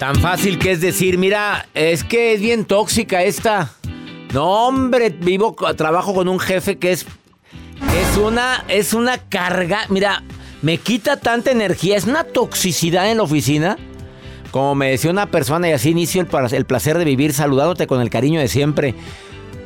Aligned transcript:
Tan 0.00 0.16
fácil 0.16 0.58
que 0.58 0.70
es 0.70 0.80
decir, 0.80 1.18
mira, 1.18 1.68
es 1.74 2.04
que 2.04 2.32
es 2.32 2.40
bien 2.40 2.64
tóxica 2.64 3.22
esta. 3.22 3.74
No, 4.32 4.66
hombre, 4.66 5.10
vivo, 5.10 5.54
trabajo 5.76 6.14
con 6.14 6.26
un 6.26 6.40
jefe 6.40 6.78
que 6.78 6.92
es 6.92 7.04
es 7.04 8.16
una 8.16 8.64
es 8.68 8.94
una 8.94 9.18
carga, 9.18 9.80
mira, 9.90 10.22
me 10.62 10.78
quita 10.78 11.18
tanta 11.18 11.50
energía, 11.50 11.98
es 11.98 12.06
una 12.06 12.24
toxicidad 12.24 13.10
en 13.10 13.18
la 13.18 13.24
oficina. 13.24 13.76
Como 14.50 14.74
me 14.74 14.88
decía 14.88 15.10
una 15.10 15.30
persona 15.30 15.68
y 15.68 15.72
así 15.72 15.90
inicio 15.90 16.22
el, 16.22 16.54
el 16.54 16.64
placer 16.64 16.96
de 16.96 17.04
vivir 17.04 17.34
saludándote 17.34 17.86
con 17.86 18.00
el 18.00 18.08
cariño 18.08 18.40
de 18.40 18.48
siempre. 18.48 18.94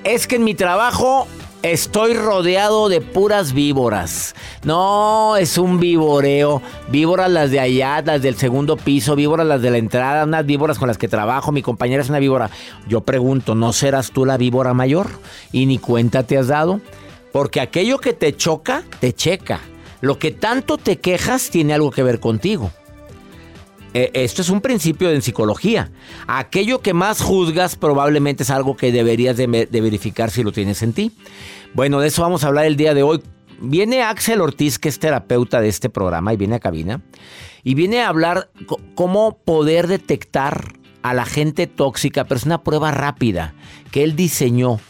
Es 0.03 0.27
que 0.27 0.35
en 0.35 0.43
mi 0.43 0.57
trabajo 0.57 1.29
estoy 1.65 2.13
rodeado 2.13 2.91
de 2.91 3.01
puras 3.01 3.55
víboras. 3.55 4.35
No, 4.65 5.37
es 5.37 5.57
un 5.57 5.81
víboreo. 5.81 6.61
Víboras 6.89 7.31
las 7.31 7.51
de 7.51 7.59
allá, 7.59 8.03
las 8.03 8.21
del 8.21 8.37
segundo 8.37 8.77
piso, 8.77 9.17
víboras 9.17 9.47
las 9.47 9.63
de 9.63 9.71
la 9.71 9.79
entrada, 9.79 10.25
unas 10.25 10.45
víboras 10.45 10.79
con 10.79 10.89
las 10.89 10.99
que 10.99 11.09
trabajo. 11.09 11.53
Mi 11.53 11.63
compañera 11.63 12.03
es 12.03 12.11
una 12.11 12.19
víbora. 12.19 12.51
Yo 12.87 13.01
pregunto, 13.01 13.55
¿no 13.55 13.73
serás 13.73 14.11
tú 14.11 14.27
la 14.27 14.37
víbora 14.37 14.75
mayor? 14.75 15.09
Y 15.53 15.65
ni 15.65 15.79
cuenta 15.79 16.23
te 16.23 16.37
has 16.37 16.49
dado. 16.49 16.81
Porque 17.33 17.61
aquello 17.61 17.99
que 17.99 18.13
te 18.13 18.37
choca, 18.37 18.83
te 19.01 19.15
checa. 19.15 19.61
Lo 20.03 20.19
que 20.19 20.33
tanto 20.33 20.77
te 20.77 20.99
quejas 21.01 21.49
tiene 21.49 21.73
algo 21.73 21.91
que 21.91 22.03
ver 22.03 22.21
contigo. 22.21 22.71
Eh, 23.95 24.11
esto 24.13 24.43
es 24.43 24.51
un 24.51 24.61
principio 24.61 25.11
en 25.11 25.23
psicología. 25.23 25.91
Aquello 26.27 26.81
que 26.81 26.93
más 26.93 27.23
juzgas 27.23 27.77
probablemente 27.77 28.43
es 28.43 28.51
algo 28.51 28.77
que 28.77 28.91
deberías 28.91 29.37
de, 29.37 29.47
verificar 29.47 30.33
si 30.33 30.43
lo 30.43 30.51
tienes 30.51 30.83
en 30.83 30.93
ti. 30.93 31.13
Bueno, 31.75 32.01
de 32.01 32.09
eso 32.09 32.23
vamos 32.23 32.43
a 32.43 32.49
hablar 32.49 32.67
el 32.67 32.77
día 32.77 32.93
de 32.93 33.05
hoy. 33.05 33.23
Viene 33.61 34.03
Axel 34.03 34.41
Ortiz, 34.41 34.81
que 34.81 34.89
es 34.89 34.99
terapeuta 34.99 35.61
de 35.61 35.69
este 35.69 35.89
programa, 35.89 36.35
y 36.35 36.37
viene 36.37 36.57
a 36.57 36.61
cabina. 36.61 37.03
Y 37.63 37.75
viene 37.75 38.03
a 38.03 38.09
hablar 38.09 38.51
cómo 38.97 39.39
poder 39.39 39.87
detectar 39.87 40.73
a 41.03 41.15
la 41.15 41.25
gente 41.25 41.69
tóxica, 41.69 42.25
pero 42.25 42.39
es 42.39 42.47
una 42.47 42.63
prueba 42.63 42.91
rápida 42.91 43.55
que 43.93 44.03
él 44.03 44.17
diseñó. 44.17 44.81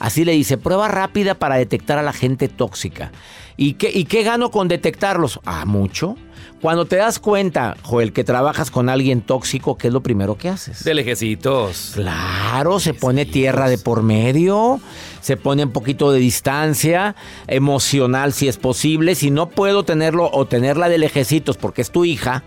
Así 0.00 0.24
le 0.24 0.32
dice, 0.32 0.58
prueba 0.58 0.88
rápida 0.88 1.34
para 1.34 1.56
detectar 1.56 1.98
a 1.98 2.02
la 2.02 2.12
gente 2.12 2.48
tóxica. 2.48 3.10
¿Y 3.56 3.74
qué, 3.74 3.90
¿Y 3.92 4.04
qué 4.04 4.22
gano 4.22 4.50
con 4.50 4.68
detectarlos? 4.68 5.40
Ah, 5.44 5.64
mucho. 5.66 6.16
Cuando 6.60 6.84
te 6.84 6.96
das 6.96 7.18
cuenta, 7.18 7.74
Joel, 7.82 8.12
que 8.12 8.22
trabajas 8.22 8.70
con 8.70 8.90
alguien 8.90 9.22
tóxico, 9.22 9.78
¿qué 9.78 9.86
es 9.86 9.94
lo 9.94 10.02
primero 10.02 10.36
que 10.36 10.50
haces? 10.50 10.84
De 10.84 10.92
lejecitos. 10.92 11.92
Claro, 11.94 12.80
se 12.80 12.92
pone 12.92 13.24
tierra 13.24 13.70
de 13.70 13.78
por 13.78 14.02
medio, 14.02 14.78
se 15.22 15.38
pone 15.38 15.64
un 15.64 15.72
poquito 15.72 16.12
de 16.12 16.18
distancia 16.18 17.16
emocional 17.46 18.34
si 18.34 18.46
es 18.46 18.58
posible. 18.58 19.14
Si 19.14 19.30
no 19.30 19.48
puedo 19.48 19.84
tenerlo 19.84 20.30
o 20.30 20.44
tenerla 20.44 20.90
de 20.90 20.98
lejecitos 20.98 21.56
porque 21.56 21.80
es 21.80 21.90
tu 21.90 22.04
hija 22.04 22.44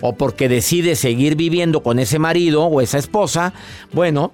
o 0.00 0.16
porque 0.16 0.48
decide 0.48 0.96
seguir 0.96 1.36
viviendo 1.36 1.84
con 1.84 2.00
ese 2.00 2.18
marido 2.18 2.64
o 2.64 2.80
esa 2.80 2.98
esposa, 2.98 3.54
bueno, 3.92 4.32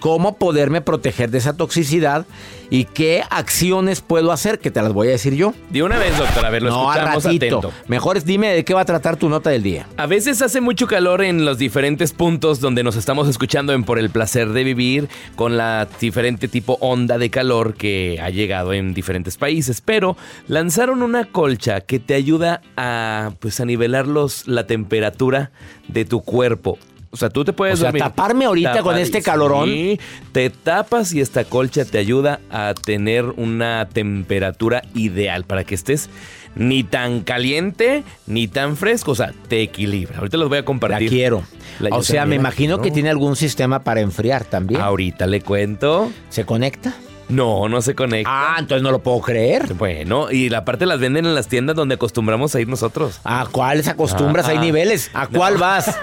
¿cómo 0.00 0.36
poderme 0.36 0.80
proteger 0.80 1.30
de 1.30 1.38
esa 1.38 1.56
toxicidad 1.56 2.26
y 2.70 2.84
qué 2.84 3.22
acciones 3.30 4.00
puedo 4.00 4.32
hacer? 4.32 4.58
Que 4.58 4.70
te 4.70 4.82
las 4.82 4.92
voy 4.92 5.08
a 5.08 5.10
decir 5.12 5.34
yo. 5.34 5.54
De 5.70 5.82
una 5.82 5.98
vez, 5.98 6.16
doctor, 6.18 6.44
a 6.44 6.50
ver, 6.50 6.62
lo 6.62 6.70
no, 6.70 6.92
escuchamos 6.92 7.24
ratito. 7.24 7.58
atento. 7.58 7.72
Mejor 7.88 8.22
dime 8.22 8.48
de 8.48 8.64
qué 8.64 8.74
va 8.74 8.82
a 8.82 8.84
tratar 8.84 9.16
tu 9.16 9.28
nota 9.28 9.50
del 9.50 9.62
día. 9.62 9.86
A 9.96 10.06
veces 10.06 10.42
hace 10.42 10.60
mucho 10.60 10.86
calor 10.86 11.22
en 11.22 11.44
los 11.44 11.58
diferentes 11.58 12.12
puntos 12.12 12.60
donde 12.60 12.82
nos 12.82 12.96
estamos 12.96 13.28
escuchando 13.28 13.72
en 13.72 13.84
Por 13.84 13.98
el 13.98 14.10
placer 14.10 14.48
de 14.50 14.64
vivir, 14.64 15.08
con 15.36 15.56
la 15.56 15.86
diferente 16.00 16.48
tipo 16.48 16.78
onda 16.80 17.18
de 17.18 17.30
calor 17.30 17.74
que 17.74 18.18
ha 18.22 18.30
llegado 18.30 18.72
en 18.72 18.94
diferentes 18.94 19.36
países, 19.36 19.80
pero 19.80 20.16
lanzaron 20.48 21.02
una 21.02 21.24
colcha 21.24 21.80
que 21.80 21.98
te 21.98 22.14
ayuda 22.14 22.62
a 22.76 23.32
pues 23.40 23.60
a 23.60 23.64
nivelar 23.64 24.06
los, 24.06 24.48
la 24.48 24.66
temperatura 24.66 25.50
de 25.88 26.04
tu 26.04 26.22
cuerpo. 26.22 26.78
O 27.16 27.18
sea, 27.18 27.30
tú 27.30 27.44
te 27.44 27.52
puedes 27.54 27.74
O 27.74 27.76
sea, 27.78 27.86
dormir. 27.86 28.02
taparme 28.02 28.44
ahorita 28.44 28.82
con 28.82 28.98
este 28.98 29.22
calorón. 29.22 29.68
Sí, 29.70 29.98
te 30.32 30.50
tapas 30.50 31.12
y 31.14 31.20
esta 31.22 31.44
colcha 31.44 31.84
te 31.86 31.96
ayuda 31.98 32.40
a 32.50 32.74
tener 32.74 33.24
una 33.36 33.88
temperatura 33.90 34.82
ideal 34.94 35.44
para 35.44 35.64
que 35.64 35.74
estés 35.74 36.10
ni 36.54 36.84
tan 36.84 37.20
caliente 37.22 38.04
ni 38.26 38.48
tan 38.48 38.76
fresco. 38.76 39.12
O 39.12 39.14
sea, 39.14 39.32
te 39.48 39.62
equilibra. 39.62 40.18
Ahorita 40.18 40.36
los 40.36 40.48
voy 40.50 40.58
a 40.58 40.60
La 40.60 40.64
compartir. 40.66 41.08
quiero. 41.08 41.42
La- 41.80 41.88
o 41.90 41.98
yo 41.98 42.02
sea, 42.02 42.26
me 42.26 42.36
imagino 42.36 42.74
quiero. 42.76 42.82
que 42.82 42.90
tiene 42.90 43.08
algún 43.10 43.34
sistema 43.36 43.80
para 43.82 44.00
enfriar 44.02 44.44
también. 44.44 44.80
Ahorita 44.80 45.26
le 45.26 45.40
cuento. 45.40 46.10
¿Se 46.30 46.44
conecta? 46.44 46.94
No, 47.28 47.68
no 47.68 47.82
se 47.82 47.96
conecta. 47.96 48.30
Ah, 48.32 48.56
entonces 48.60 48.82
no 48.82 48.92
lo 48.92 49.00
puedo 49.00 49.20
creer. 49.20 49.74
Bueno, 49.74 50.30
y 50.30 50.48
la 50.48 50.64
parte 50.64 50.86
las 50.86 51.00
venden 51.00 51.26
en 51.26 51.34
las 51.34 51.48
tiendas 51.48 51.74
donde 51.74 51.96
acostumbramos 51.96 52.54
a 52.54 52.60
ir 52.60 52.68
nosotros. 52.68 53.20
¿A 53.24 53.46
cuáles 53.50 53.88
acostumbras? 53.88 54.46
Hay 54.46 54.58
Ah, 54.58 54.60
niveles. 54.60 55.10
¿A 55.12 55.26
cuál 55.26 55.56
vas? 55.56 55.86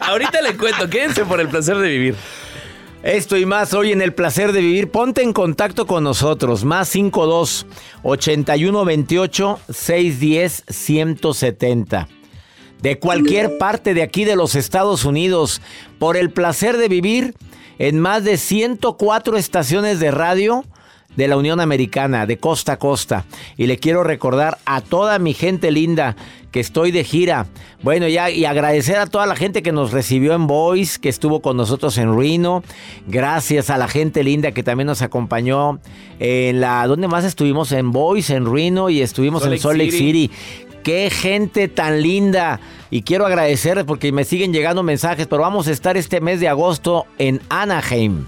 Ahorita 0.00 0.40
le 0.42 0.56
cuento, 0.56 0.88
quédense 0.90 1.24
por 1.24 1.40
el 1.40 1.48
placer 1.48 1.76
de 1.78 1.88
vivir. 1.88 2.14
Esto 3.02 3.36
y 3.36 3.46
más 3.46 3.74
hoy 3.74 3.92
en 3.92 4.00
el 4.02 4.14
placer 4.14 4.52
de 4.52 4.60
vivir. 4.60 4.90
Ponte 4.90 5.22
en 5.22 5.32
contacto 5.32 5.86
con 5.86 6.04
nosotros. 6.04 6.64
Más 6.64 6.88
52 6.88 7.66
81 8.02 8.84
28 8.84 9.58
610 9.68 10.64
170. 10.68 12.08
De 12.80 12.98
cualquier 12.98 13.58
parte 13.58 13.94
de 13.94 14.02
aquí 14.02 14.24
de 14.24 14.36
los 14.36 14.54
Estados 14.54 15.04
Unidos. 15.04 15.60
Por 15.98 16.16
el 16.16 16.30
placer 16.30 16.76
de 16.76 16.88
vivir 16.88 17.34
en 17.78 18.00
más 18.00 18.24
de 18.24 18.36
104 18.36 19.36
estaciones 19.36 20.00
de 20.00 20.10
radio. 20.10 20.64
de 21.16 21.28
la 21.28 21.36
Unión 21.36 21.60
Americana, 21.60 22.24
de 22.24 22.38
costa 22.38 22.72
a 22.72 22.78
costa. 22.78 23.26
Y 23.58 23.66
le 23.66 23.76
quiero 23.76 24.02
recordar 24.02 24.56
a 24.64 24.80
toda 24.80 25.18
mi 25.18 25.34
gente 25.34 25.70
linda 25.70 26.16
que 26.52 26.60
estoy 26.60 26.90
de 26.90 27.02
gira. 27.02 27.46
Bueno, 27.82 28.06
ya 28.08 28.30
y 28.30 28.44
agradecer 28.44 28.96
a 28.96 29.06
toda 29.06 29.26
la 29.26 29.34
gente 29.34 29.62
que 29.62 29.72
nos 29.72 29.90
recibió 29.90 30.34
en 30.34 30.46
Voice, 30.46 31.00
que 31.00 31.08
estuvo 31.08 31.40
con 31.40 31.56
nosotros 31.56 31.98
en 31.98 32.16
Reno. 32.16 32.62
Gracias 33.08 33.70
a 33.70 33.78
la 33.78 33.88
gente 33.88 34.22
linda 34.22 34.52
que 34.52 34.62
también 34.62 34.86
nos 34.86 35.02
acompañó 35.02 35.80
en 36.18 36.60
la 36.60 36.86
¿dónde 36.86 37.08
más 37.08 37.24
estuvimos? 37.24 37.72
En 37.72 37.90
Voice, 37.90 38.34
en 38.34 38.50
Reno 38.50 38.90
y 38.90 39.00
estuvimos 39.00 39.44
en 39.44 39.58
Salt 39.58 39.78
Lake 39.78 39.92
City. 39.92 40.30
Qué 40.82 41.10
gente 41.10 41.68
tan 41.68 42.02
linda. 42.02 42.60
Y 42.90 43.02
quiero 43.02 43.26
agradecer 43.26 43.84
porque 43.86 44.12
me 44.12 44.24
siguen 44.24 44.52
llegando 44.52 44.82
mensajes, 44.82 45.26
pero 45.26 45.42
vamos 45.42 45.68
a 45.68 45.72
estar 45.72 45.96
este 45.96 46.20
mes 46.20 46.40
de 46.40 46.48
agosto 46.48 47.06
en 47.18 47.40
Anaheim 47.48 48.24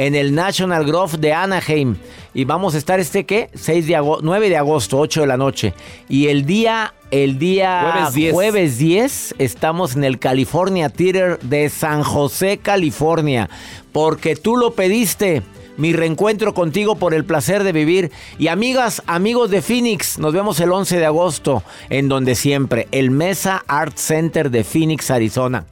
en 0.00 0.14
el 0.14 0.34
National 0.34 0.86
Grove 0.86 1.18
de 1.18 1.34
Anaheim. 1.34 1.94
Y 2.32 2.46
vamos 2.46 2.74
a 2.74 2.78
estar 2.78 2.98
este, 2.98 3.26
¿qué? 3.26 3.50
6 3.54 3.86
de 3.86 3.96
agosto, 3.96 4.22
9 4.24 4.48
de 4.48 4.56
agosto, 4.56 4.98
8 4.98 5.20
de 5.20 5.26
la 5.26 5.36
noche. 5.36 5.74
Y 6.08 6.28
el 6.28 6.46
día, 6.46 6.94
el 7.10 7.38
día 7.38 7.92
Jueves 7.92 8.14
10. 8.14 8.32
jueves 8.32 8.78
10 8.78 9.34
estamos 9.38 9.96
en 9.96 10.04
el 10.04 10.18
California 10.18 10.88
Theater 10.88 11.38
de 11.40 11.68
San 11.68 12.02
José, 12.02 12.56
California. 12.56 13.50
Porque 13.92 14.36
tú 14.36 14.56
lo 14.56 14.72
pediste. 14.72 15.42
Mi 15.76 15.92
reencuentro 15.92 16.54
contigo 16.54 16.96
por 16.96 17.14
el 17.14 17.24
placer 17.24 17.64
de 17.64 17.72
vivir. 17.72 18.10
Y 18.38 18.48
amigas, 18.48 19.02
amigos 19.06 19.50
de 19.50 19.62
Phoenix, 19.62 20.18
nos 20.18 20.32
vemos 20.32 20.60
el 20.60 20.72
11 20.72 20.98
de 20.98 21.06
agosto, 21.06 21.62
en 21.88 22.08
donde 22.08 22.34
siempre, 22.34 22.88
el 22.92 23.10
Mesa 23.10 23.64
Art 23.66 23.96
Center 23.96 24.50
de 24.50 24.64
Phoenix, 24.64 25.10
Arizona. 25.10 25.66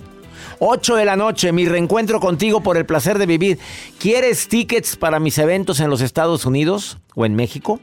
8 0.61 0.97
de 0.97 1.05
la 1.05 1.17
noche, 1.17 1.53
mi 1.53 1.67
reencuentro 1.67 2.21
contigo 2.21 2.63
por 2.63 2.77
el 2.77 2.87
placer 2.87 3.19
de 3.19 3.27
vivir. 3.27 3.59
¿Quieres 3.99 4.49
tickets 4.49 4.97
para 4.97 5.21
mis 5.21 5.39
eventos 5.39 5.81
en 5.81 5.91
los 5.91 6.01
Estados 6.01 6.47
Unidos 6.47 6.99
o 7.19 7.27
en 7.27 7.35
México? 7.35 7.81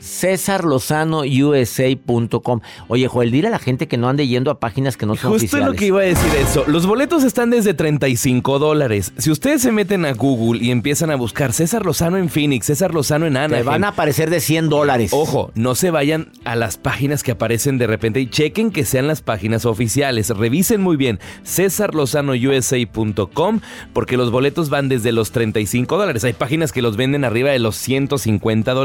CesarLozanoUSA.com. 0.00 2.60
Oye, 2.88 3.08
Joel, 3.08 3.30
dile 3.30 3.48
a 3.48 3.50
la 3.50 3.58
gente 3.58 3.86
que 3.88 3.98
no 3.98 4.08
ande 4.08 4.26
yendo 4.26 4.50
a 4.50 4.58
páginas 4.60 4.96
que 4.96 5.04
no 5.04 5.14
son 5.16 5.32
Justo 5.32 5.44
oficiales. 5.46 5.68
lo 5.68 5.74
que 5.74 5.84
iba 5.86 6.00
a 6.00 6.04
decir 6.04 6.30
eso. 6.40 6.64
Los 6.66 6.86
boletos 6.86 7.24
están 7.24 7.50
desde 7.50 7.74
35 7.74 8.58
dólares. 8.58 9.12
Si 9.18 9.30
ustedes 9.30 9.60
se 9.60 9.70
meten 9.72 10.06
a 10.06 10.12
Google 10.14 10.64
y 10.64 10.70
empiezan 10.70 11.10
a 11.10 11.16
buscar 11.16 11.52
César 11.52 11.84
Lozano 11.84 12.16
en 12.16 12.30
Phoenix, 12.30 12.64
César 12.66 12.94
Lozano 12.94 13.26
en 13.26 13.34
Te 13.34 13.38
Anaheim. 13.40 13.66
van 13.66 13.84
a 13.84 13.88
aparecer 13.88 14.30
de 14.30 14.40
100 14.40 14.70
dólares. 14.70 15.10
Ojo, 15.12 15.50
no 15.54 15.74
se 15.74 15.90
vayan 15.90 16.30
a 16.44 16.56
las 16.56 16.78
páginas 16.78 17.22
que 17.22 17.32
aparecen 17.32 17.76
de 17.76 17.86
repente 17.86 18.20
y 18.20 18.30
chequen 18.30 18.70
que 18.70 18.86
sean 18.86 19.06
las 19.06 19.20
páginas 19.20 19.66
oficiales. 19.66 20.30
Revisen 20.30 20.80
muy 20.80 20.96
bien 20.96 21.20
cesarlozanousa.com 21.44 23.60
porque 23.92 24.16
los 24.16 24.30
boletos 24.30 24.70
van 24.70 24.88
desde 24.88 25.12
los 25.12 25.30
35 25.32 25.98
dólares. 25.98 26.24
Hay 26.24 26.32
páginas 26.32 26.72
que 26.72 26.80
los 26.80 26.96
venden 26.96 27.26
arriba 27.26 27.50
de 27.50 27.58
los 27.58 27.76
150 27.76 28.72
dólares 28.72 28.77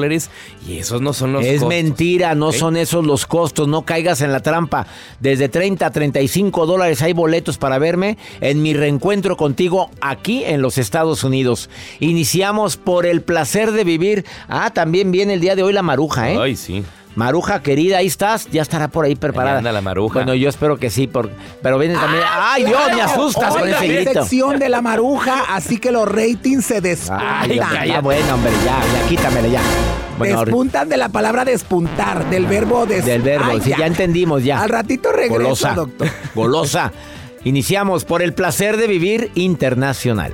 y 0.68 0.78
esos 0.78 1.02
no 1.02 1.14
son 1.14 1.34
los 1.34 1.44
Es 1.46 1.62
costos. 1.62 1.70
mentira, 1.70 2.36
no 2.36 2.52
son 2.52 2.78
esos 2.78 3.06
los 3.06 3.26
costos, 3.26 3.68
no 3.68 3.84
caigas 3.84 4.22
en 4.22 4.32
la 4.32 4.42
trampa. 4.42 4.88
Desde 5.20 5.50
30 5.50 5.86
a 5.86 5.92
35 5.92 6.66
dólares 6.66 7.02
hay 7.02 7.14
boletos 7.14 7.58
para 7.58 7.78
verme 7.78 8.18
en 8.42 8.62
mi 8.62 8.74
reencuentro 8.74 9.38
contigo 9.38 9.90
aquí 10.02 10.44
en 10.46 10.62
los 10.62 10.78
Estados 10.78 11.24
Unidos. 11.24 11.70
Iniciamos 12.00 12.78
por 12.78 13.06
el 13.06 13.22
placer 13.22 13.72
de 13.72 13.84
vivir. 13.84 14.26
Ah, 14.48 14.72
también 14.74 15.12
viene 15.12 15.34
el 15.34 15.40
día 15.42 15.56
de 15.56 15.64
hoy 15.64 15.74
la 15.74 15.82
maruja, 15.82 16.32
¿eh? 16.32 16.38
Ay, 16.40 16.56
sí. 16.56 16.84
Maruja 17.16 17.62
querida, 17.62 17.98
ahí 18.00 18.08
estás, 18.08 18.48
ya 18.52 18.62
estará 18.64 18.88
por 18.88 19.06
ahí 19.06 19.16
preparada. 19.16 19.54
Ahí 19.54 19.58
anda 19.60 19.72
la 19.72 19.82
maruja. 19.82 20.16
Bueno, 20.16 20.34
yo 20.34 20.50
espero 20.50 20.78
que 20.78 20.90
sí, 20.90 21.06
por- 21.06 21.30
pero 21.62 21.78
viene 21.78 21.94
también. 21.94 22.24
¡Ay, 22.28 22.64
Dios, 22.64 22.80
me 22.96 23.02
asustas 23.02 23.54
con 23.54 23.62
ese 23.68 23.72
la 23.72 23.82
grito! 23.94 24.14
sección 24.14 24.58
de 24.58 24.70
la 24.70 24.82
maruja, 24.82 25.44
así 25.50 25.78
que 25.78 25.92
los 25.92 26.08
ratings 26.08 26.66
se 26.66 26.82
despuntan. 26.82 27.28
Ay, 27.52 27.56
ya, 27.58 27.86
ya, 27.86 28.02
bueno, 28.02 28.34
hombre, 28.34 28.52
ya, 28.66 28.80
ya, 29.02 29.08
quítamele 29.08 29.52
ya. 29.52 29.62
Bueno, 30.18 30.44
despuntan 30.46 30.90
de 30.90 30.98
la 30.98 31.10
palabra 31.10 31.46
despuntar, 31.46 32.30
del 32.30 32.46
verbo 32.48 32.86
des... 32.86 33.06
Del 33.06 33.22
verbo, 33.22 33.46
Ay, 33.52 33.62
sí, 33.62 33.74
ya. 33.78 33.86
entendimos 33.86 34.44
ya. 34.44 34.62
Al 34.62 34.70
ratito 34.70 35.12
regresa, 35.12 35.34
Golosa, 35.34 35.74
doctor. 35.76 36.08
golosa. 36.36 36.92
Iniciamos 37.44 38.06
por 38.06 38.22
el 38.22 38.34
placer 38.34 38.78
de 38.78 38.88
vivir 38.88 39.32
internacional. 39.36 40.34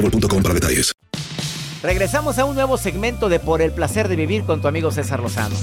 boostmobile.com 0.00 0.42
para 0.42 0.54
detalles. 0.54 0.92
Regresamos 1.82 2.38
a 2.38 2.44
un 2.44 2.54
nuevo 2.54 2.78
segmento 2.78 3.28
de 3.28 3.38
Por 3.38 3.62
el 3.62 3.72
placer 3.72 4.08
de 4.08 4.16
vivir 4.16 4.44
con 4.44 4.60
tu 4.60 4.68
amigo 4.68 4.90
César 4.90 5.20
Lozano. 5.20 5.56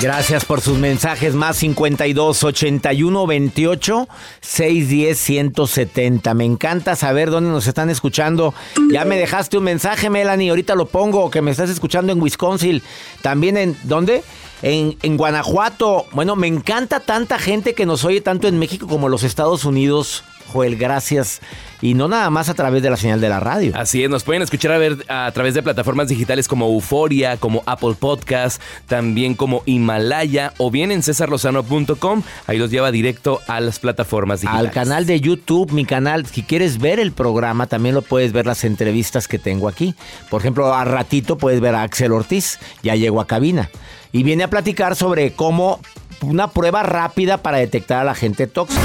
Gracias 0.00 0.44
por 0.44 0.60
sus 0.60 0.78
mensajes 0.78 1.34
más 1.34 1.56
52 1.56 2.44
81 2.44 3.26
28 3.26 4.08
610 4.40 5.18
170. 5.18 6.34
Me 6.34 6.44
encanta 6.44 6.94
saber 6.94 7.30
dónde 7.30 7.50
nos 7.50 7.66
están 7.66 7.90
escuchando. 7.90 8.54
Ya 8.92 9.04
me 9.04 9.16
dejaste 9.16 9.58
un 9.58 9.64
mensaje, 9.64 10.08
Melanie. 10.08 10.50
Ahorita 10.50 10.76
lo 10.76 10.86
pongo 10.86 11.32
que 11.32 11.42
me 11.42 11.50
estás 11.50 11.68
escuchando 11.68 12.12
en 12.12 12.22
Wisconsin. 12.22 12.80
También 13.22 13.56
en 13.56 13.76
¿dónde? 13.82 14.22
En, 14.62 14.96
en 15.02 15.16
Guanajuato. 15.16 16.06
Bueno, 16.12 16.36
me 16.36 16.46
encanta 16.46 17.00
tanta 17.00 17.38
gente 17.38 17.74
que 17.74 17.86
nos 17.86 18.04
oye 18.04 18.20
tanto 18.20 18.48
en 18.48 18.58
México 18.58 18.86
como 18.86 19.06
en 19.06 19.12
los 19.12 19.22
Estados 19.22 19.64
Unidos. 19.64 20.24
Joel, 20.52 20.76
gracias. 20.76 21.40
Y 21.80 21.94
no 21.94 22.08
nada 22.08 22.28
más 22.30 22.48
a 22.48 22.54
través 22.54 22.82
de 22.82 22.90
la 22.90 22.96
señal 22.96 23.20
de 23.20 23.28
la 23.28 23.38
radio. 23.38 23.72
Así 23.76 24.02
es, 24.02 24.10
nos 24.10 24.24
pueden 24.24 24.42
escuchar 24.42 24.72
a 24.72 24.78
ver 24.78 24.96
a 25.08 25.30
través 25.32 25.54
de 25.54 25.62
plataformas 25.62 26.08
digitales 26.08 26.48
como 26.48 26.66
Euforia, 26.66 27.36
como 27.36 27.62
Apple 27.66 27.94
Podcast, 27.98 28.60
también 28.86 29.34
como 29.34 29.62
Himalaya 29.64 30.54
o 30.58 30.70
bien 30.70 30.90
en 30.90 31.02
cesarlozano.com. 31.02 32.22
Ahí 32.46 32.58
los 32.58 32.70
lleva 32.70 32.90
directo 32.90 33.40
a 33.46 33.60
las 33.60 33.78
plataformas 33.78 34.40
digitales. 34.40 34.66
Al 34.66 34.72
canal 34.72 35.06
de 35.06 35.20
YouTube, 35.20 35.70
mi 35.70 35.84
canal, 35.84 36.26
si 36.26 36.42
quieres 36.42 36.78
ver 36.78 36.98
el 36.98 37.12
programa, 37.12 37.66
también 37.66 37.94
lo 37.94 38.02
puedes 38.02 38.32
ver 38.32 38.46
las 38.46 38.64
entrevistas 38.64 39.28
que 39.28 39.38
tengo 39.38 39.68
aquí. 39.68 39.94
Por 40.30 40.40
ejemplo, 40.40 40.74
a 40.74 40.84
ratito 40.84 41.38
puedes 41.38 41.60
ver 41.60 41.74
a 41.76 41.82
Axel 41.82 42.12
Ortiz, 42.12 42.58
ya 42.82 42.96
llegó 42.96 43.20
a 43.20 43.26
cabina. 43.26 43.70
Y 44.10 44.22
viene 44.22 44.44
a 44.44 44.50
platicar 44.50 44.96
sobre 44.96 45.32
cómo 45.32 45.80
una 46.22 46.48
prueba 46.48 46.82
rápida 46.82 47.38
para 47.38 47.58
detectar 47.58 48.00
a 48.00 48.04
la 48.04 48.14
gente 48.14 48.46
tóxica. 48.46 48.82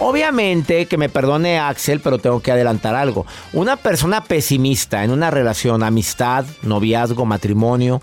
Obviamente, 0.00 0.86
que 0.86 0.96
me 0.96 1.08
perdone 1.08 1.58
Axel, 1.58 2.00
pero 2.00 2.18
tengo 2.18 2.40
que 2.40 2.50
adelantar 2.50 2.94
algo. 2.94 3.26
Una 3.52 3.76
persona 3.76 4.24
pesimista 4.24 5.04
en 5.04 5.10
una 5.10 5.30
relación, 5.30 5.82
amistad, 5.82 6.46
noviazgo, 6.62 7.26
matrimonio, 7.26 8.00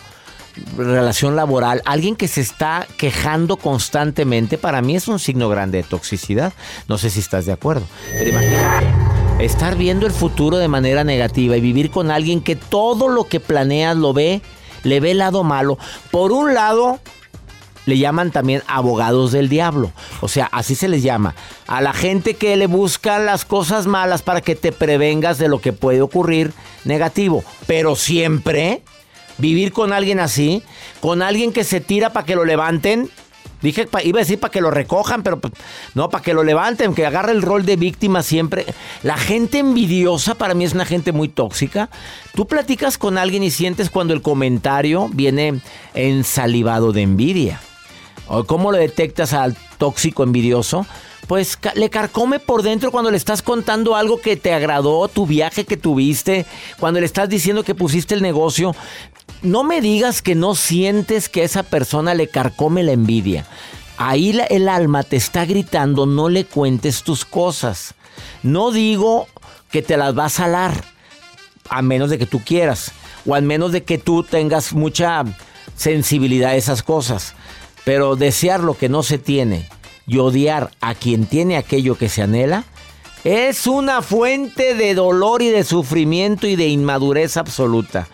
relación 0.78 1.36
laboral, 1.36 1.82
alguien 1.86 2.16
que 2.16 2.28
se 2.28 2.42
está 2.42 2.88
quejando 2.98 3.58
constantemente, 3.58 4.58
para 4.58 4.82
mí 4.82 4.96
es 4.96 5.08
un 5.08 5.20
signo 5.20 5.50
grande 5.50 5.80
de 5.80 5.84
toxicidad. 5.84 6.54
No 6.88 6.98
sé 6.98 7.10
si 7.10 7.20
estás 7.20 7.46
de 7.46 7.54
acuerdo. 7.54 7.86
Pero 8.12 8.30
imagínate, 8.30 8.88
estar 9.40 9.76
viendo 9.76 10.06
el 10.06 10.12
futuro 10.12 10.58
de 10.58 10.68
manera 10.68 11.04
negativa 11.04 11.58
y 11.58 11.62
vivir 11.62 11.90
con 11.90 12.12
alguien 12.12 12.42
que 12.42 12.56
todo 12.56 13.08
lo 13.08 13.26
que 13.26 13.40
planeas 13.40 13.98
lo 13.98 14.14
ve, 14.14 14.42
le 14.84 15.00
ve 15.00 15.14
lado 15.14 15.44
malo. 15.44 15.78
Por 16.12 16.32
un 16.32 16.54
lado, 16.54 17.00
le 17.88 17.98
llaman 17.98 18.32
también 18.32 18.62
abogados 18.68 19.32
del 19.32 19.50
diablo. 19.50 19.92
O 20.22 20.28
sea, 20.28 20.48
así 20.52 20.76
se 20.76 20.90
les 20.90 21.02
llama. 21.02 21.34
A 21.66 21.82
la 21.82 21.94
gente 21.94 22.36
que 22.36 22.56
le 22.58 22.68
busca 22.68 23.18
las 23.18 23.46
cosas 23.46 23.88
malas 23.88 24.22
para 24.22 24.42
que 24.42 24.56
te 24.56 24.72
prevengas 24.72 25.38
de 25.38 25.48
lo 25.48 25.60
que 25.60 25.74
puede 25.74 26.02
ocurrir 26.02 26.52
negativo. 26.84 27.44
Pero 27.66 27.96
siempre 27.96 28.84
vivir 29.38 29.72
con 29.72 29.94
alguien 29.94 30.20
así, 30.20 30.64
con 31.00 31.22
alguien 31.22 31.54
que 31.54 31.64
se 31.64 31.80
tira 31.80 32.12
para 32.12 32.26
que 32.26 32.36
lo 32.36 32.44
levanten, 32.44 33.10
Dije, 33.62 33.88
iba 34.04 34.20
a 34.20 34.22
decir 34.22 34.40
para 34.40 34.52
que 34.52 34.62
lo 34.62 34.70
recojan, 34.70 35.24
pero 35.24 35.40
pues, 35.40 35.52
no, 35.96 36.10
para 36.10 36.24
que 36.24 36.36
lo 36.36 36.44
levanten, 36.44 36.94
que 36.94 37.08
agarre 37.08 37.32
el 37.32 37.42
rol 37.42 37.66
de 37.66 37.76
víctima 37.76 38.22
siempre. 38.22 38.68
La 39.02 39.18
gente 39.18 39.58
envidiosa 39.58 40.36
para 40.36 40.54
mí 40.54 40.64
es 40.64 40.74
una 40.74 40.86
gente 40.86 41.12
muy 41.12 41.28
tóxica. 41.28 41.90
Tú 42.36 42.46
platicas 42.46 43.00
con 43.00 43.18
alguien 43.18 43.42
y 43.42 43.50
sientes 43.50 43.90
cuando 43.90 44.14
el 44.14 44.22
comentario 44.22 45.10
viene 45.12 45.60
ensalivado 45.96 46.92
de 46.92 47.02
envidia. 47.02 47.60
¿O 48.28 48.44
¿Cómo 48.44 48.72
lo 48.72 48.78
detectas 48.78 49.34
al 49.34 49.56
tóxico 49.78 50.24
envidioso? 50.24 50.86
Pues 51.28 51.58
le 51.76 51.90
carcome 51.90 52.40
por 52.40 52.64
dentro 52.64 52.92
cuando 52.92 53.12
le 53.12 53.18
estás 53.18 53.42
contando 53.42 53.96
algo 53.96 54.20
que 54.20 54.38
te 54.38 54.54
agradó, 54.54 55.08
tu 55.08 55.26
viaje 55.26 55.66
que 55.66 55.76
tuviste, 55.76 56.46
cuando 56.80 57.00
le 57.00 57.06
estás 57.06 57.28
diciendo 57.28 57.64
que 57.64 57.76
pusiste 57.76 58.16
el 58.16 58.22
negocio. 58.22 58.76
No 59.42 59.64
me 59.64 59.82
digas 59.82 60.22
que 60.22 60.36
no 60.36 60.56
sientes 60.56 61.28
que 61.30 61.42
a 61.42 61.46
esa 61.46 61.64
persona 61.64 62.14
le 62.14 62.28
carcome 62.28 62.84
la 62.84 62.94
envidia. 62.94 63.46
Ahí 63.98 64.40
el 64.50 64.70
alma 64.70 65.04
te 65.04 65.16
está 65.16 65.46
gritando, 65.46 66.06
no 66.06 66.30
le 66.30 66.46
cuentes 66.46 67.04
tus 67.04 67.26
cosas. 67.26 67.94
No 68.44 68.72
digo 68.72 69.28
que 69.72 69.82
te 69.82 69.98
las 69.98 70.16
vas 70.16 70.36
a 70.36 70.44
salar, 70.44 70.84
a 71.70 71.82
menos 71.82 72.10
de 72.10 72.18
que 72.18 72.26
tú 72.26 72.42
quieras, 72.44 72.92
o 73.26 73.36
al 73.36 73.42
menos 73.42 73.72
de 73.72 73.84
que 73.84 73.98
tú 73.98 74.24
tengas 74.24 74.74
mucha 74.74 75.24
sensibilidad 75.76 76.52
a 76.52 76.56
esas 76.56 76.84
cosas. 76.84 77.34
Pero 77.88 78.18
desear 78.18 78.60
lo 78.60 78.74
que 78.74 78.90
no 78.90 79.02
se 79.02 79.18
tiene 79.18 79.66
y 80.06 80.18
odiar 80.18 80.72
a 80.82 80.94
quien 80.94 81.26
tiene 81.26 81.56
aquello 81.56 81.98
que 81.98 82.10
se 82.10 82.22
anhela 82.22 82.66
es 83.24 83.66
una 83.66 84.02
fuente 84.02 84.76
de 84.76 84.94
dolor 84.94 85.42
y 85.42 85.48
de 85.48 85.64
sufrimiento 85.64 86.48
y 86.48 86.58
de 86.58 86.68
inmadurez 86.68 87.38
absoluta. 87.38 88.10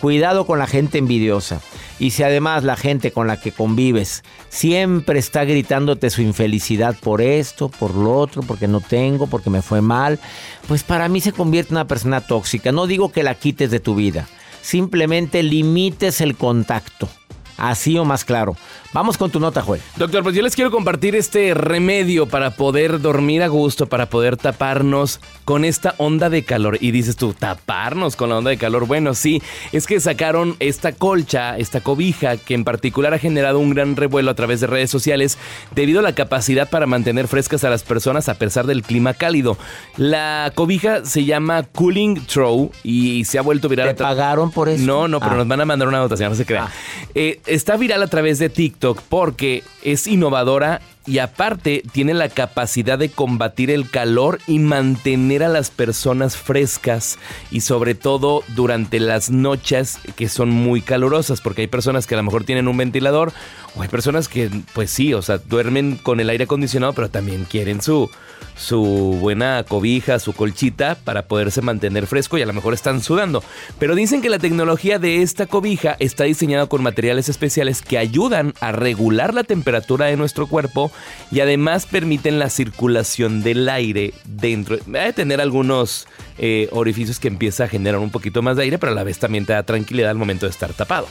Cuidado 0.00 0.44
con 0.44 0.58
la 0.58 0.66
gente 0.66 0.98
envidiosa. 0.98 1.60
Y 2.00 2.10
si 2.10 2.24
además 2.24 2.64
la 2.64 2.74
gente 2.74 3.12
con 3.12 3.28
la 3.28 3.40
que 3.40 3.52
convives 3.52 4.24
siempre 4.48 5.20
está 5.20 5.44
gritándote 5.44 6.10
su 6.10 6.20
infelicidad 6.22 6.96
por 6.98 7.22
esto, 7.22 7.68
por 7.68 7.94
lo 7.94 8.18
otro, 8.18 8.42
porque 8.42 8.66
no 8.66 8.80
tengo, 8.80 9.28
porque 9.28 9.50
me 9.50 9.62
fue 9.62 9.82
mal, 9.82 10.18
pues 10.66 10.82
para 10.82 11.08
mí 11.08 11.20
se 11.20 11.30
convierte 11.30 11.70
en 11.70 11.76
una 11.76 11.86
persona 11.86 12.22
tóxica. 12.22 12.72
No 12.72 12.88
digo 12.88 13.12
que 13.12 13.22
la 13.22 13.36
quites 13.36 13.70
de 13.70 13.78
tu 13.78 13.94
vida, 13.94 14.26
simplemente 14.62 15.44
limites 15.44 16.20
el 16.20 16.34
contacto. 16.34 17.08
Así 17.56 17.96
o 17.98 18.04
más 18.04 18.24
claro. 18.24 18.56
Vamos 18.92 19.16
con 19.16 19.30
tu 19.30 19.40
nota, 19.40 19.62
Joel. 19.62 19.80
Doctor, 19.96 20.22
pues 20.22 20.34
yo 20.34 20.42
les 20.42 20.54
quiero 20.54 20.70
compartir 20.70 21.16
este 21.16 21.54
remedio 21.54 22.26
para 22.26 22.50
poder 22.50 23.00
dormir 23.00 23.42
a 23.42 23.48
gusto, 23.48 23.86
para 23.86 24.06
poder 24.10 24.36
taparnos 24.36 25.18
con 25.46 25.64
esta 25.64 25.94
onda 25.96 26.28
de 26.28 26.42
calor. 26.44 26.76
Y 26.80 26.90
dices 26.90 27.16
tú, 27.16 27.32
taparnos 27.32 28.16
con 28.16 28.28
la 28.28 28.36
onda 28.38 28.50
de 28.50 28.58
calor. 28.58 28.86
Bueno, 28.86 29.14
sí, 29.14 29.42
es 29.72 29.86
que 29.86 29.98
sacaron 30.00 30.56
esta 30.60 30.92
colcha, 30.92 31.56
esta 31.56 31.80
cobija, 31.80 32.36
que 32.36 32.52
en 32.54 32.64
particular 32.64 33.14
ha 33.14 33.18
generado 33.18 33.58
un 33.60 33.70
gran 33.70 33.96
revuelo 33.96 34.30
a 34.30 34.34
través 34.34 34.60
de 34.60 34.66
redes 34.66 34.90
sociales 34.90 35.38
debido 35.74 36.00
a 36.00 36.02
la 36.02 36.14
capacidad 36.14 36.68
para 36.68 36.86
mantener 36.86 37.28
frescas 37.28 37.64
a 37.64 37.70
las 37.70 37.84
personas 37.84 38.28
a 38.28 38.34
pesar 38.34 38.66
del 38.66 38.82
clima 38.82 39.14
cálido. 39.14 39.56
La 39.96 40.52
cobija 40.54 41.04
se 41.04 41.24
llama 41.24 41.62
Cooling 41.62 42.26
Throw 42.26 42.70
y 42.82 43.24
se 43.24 43.38
ha 43.38 43.42
vuelto 43.42 43.68
viral. 43.68 43.88
¿Te 43.88 43.94
pagaron 43.94 44.50
por 44.50 44.68
eso? 44.68 44.84
No, 44.84 45.08
no, 45.08 45.18
pero 45.20 45.32
Ah. 45.32 45.36
nos 45.36 45.48
van 45.48 45.60
a 45.60 45.64
mandar 45.64 45.88
una 45.88 45.98
dotación, 45.98 46.30
no 46.30 46.34
se 46.36 46.44
crea. 46.44 46.68
Eh, 47.14 47.40
está 47.46 47.76
viral 47.76 48.02
a 48.02 48.06
través 48.06 48.38
de 48.38 48.48
TikTok 48.48 49.00
porque 49.08 49.62
es 49.82 50.06
innovadora 50.06 50.80
y 51.06 51.18
aparte 51.18 51.82
tiene 51.92 52.14
la 52.14 52.28
capacidad 52.28 52.98
de 52.98 53.08
combatir 53.08 53.70
el 53.70 53.90
calor 53.90 54.38
y 54.46 54.60
mantener 54.60 55.42
a 55.42 55.48
las 55.48 55.70
personas 55.70 56.36
frescas 56.36 57.18
y 57.50 57.62
sobre 57.62 57.94
todo 57.94 58.44
durante 58.48 59.00
las 59.00 59.30
noches 59.30 59.98
que 60.14 60.28
son 60.28 60.50
muy 60.50 60.80
calurosas 60.80 61.40
porque 61.40 61.62
hay 61.62 61.66
personas 61.66 62.06
que 62.06 62.14
a 62.14 62.18
lo 62.18 62.22
mejor 62.22 62.44
tienen 62.44 62.68
un 62.68 62.76
ventilador 62.76 63.32
o 63.74 63.82
hay 63.82 63.88
personas 63.88 64.28
que 64.28 64.50
pues 64.74 64.90
sí, 64.90 65.12
o 65.14 65.22
sea, 65.22 65.38
duermen 65.38 65.96
con 65.96 66.20
el 66.20 66.30
aire 66.30 66.44
acondicionado 66.44 66.92
pero 66.92 67.10
también 67.10 67.44
quieren 67.44 67.82
su 67.82 68.08
su 68.56 69.18
buena 69.20 69.64
cobija, 69.68 70.18
su 70.18 70.32
colchita 70.32 70.96
para 70.96 71.26
poderse 71.26 71.62
mantener 71.62 72.06
fresco 72.06 72.38
y 72.38 72.42
a 72.42 72.46
lo 72.46 72.52
mejor 72.52 72.74
están 72.74 73.02
sudando. 73.02 73.42
Pero 73.78 73.94
dicen 73.94 74.22
que 74.22 74.28
la 74.30 74.38
tecnología 74.38 74.98
de 74.98 75.22
esta 75.22 75.46
cobija 75.46 75.96
está 75.98 76.24
diseñada 76.24 76.66
con 76.66 76.82
materiales 76.82 77.28
especiales 77.28 77.82
que 77.82 77.98
ayudan 77.98 78.54
a 78.60 78.72
regular 78.72 79.34
la 79.34 79.44
temperatura 79.44 80.06
de 80.06 80.16
nuestro 80.16 80.46
cuerpo 80.46 80.90
y 81.30 81.40
además 81.40 81.86
permiten 81.86 82.38
la 82.38 82.50
circulación 82.50 83.42
del 83.42 83.68
aire 83.68 84.14
dentro. 84.24 84.78
Va 84.92 85.06
a 85.06 85.12
tener 85.12 85.40
algunos 85.40 86.06
eh, 86.38 86.68
orificios 86.72 87.18
que 87.18 87.28
empieza 87.28 87.64
a 87.64 87.68
generar 87.68 88.00
un 88.00 88.10
poquito 88.10 88.42
más 88.42 88.56
de 88.56 88.64
aire, 88.64 88.78
pero 88.78 88.92
a 88.92 88.94
la 88.94 89.04
vez 89.04 89.18
también 89.18 89.46
te 89.46 89.52
da 89.52 89.62
tranquilidad 89.62 90.10
al 90.10 90.18
momento 90.18 90.46
de 90.46 90.50
estar 90.50 90.72
tapado. 90.72 91.06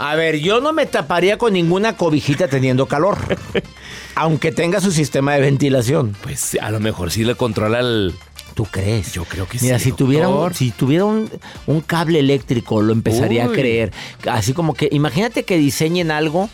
A 0.00 0.14
ver, 0.14 0.40
yo 0.40 0.62
no 0.62 0.72
me 0.72 0.86
taparía 0.86 1.36
con 1.36 1.52
ninguna 1.52 1.94
cobijita 1.94 2.48
teniendo 2.48 2.86
calor. 2.86 3.18
aunque 4.14 4.50
tenga 4.50 4.80
su 4.80 4.92
sistema 4.92 5.34
de 5.34 5.42
ventilación. 5.42 6.16
Pues 6.22 6.56
a 6.60 6.70
lo 6.70 6.80
mejor 6.80 7.10
sí 7.10 7.22
le 7.22 7.34
controla 7.34 7.80
el... 7.80 8.14
¿Tú 8.54 8.64
crees? 8.64 9.12
Yo 9.12 9.24
creo 9.26 9.46
que 9.46 9.58
Mira, 9.60 9.78
sí. 9.78 9.84
si 9.84 9.92
tuviera, 9.92 10.28
un, 10.28 10.54
si 10.54 10.70
tuviera 10.70 11.04
un, 11.04 11.30
un 11.66 11.80
cable 11.82 12.18
eléctrico, 12.18 12.80
lo 12.80 12.92
empezaría 12.94 13.44
Uy. 13.46 13.50
a 13.50 13.52
creer. 13.52 13.92
Así 14.26 14.54
como 14.54 14.72
que, 14.72 14.88
imagínate 14.90 15.44
que 15.44 15.58
diseñen 15.58 16.10
algo, 16.10 16.48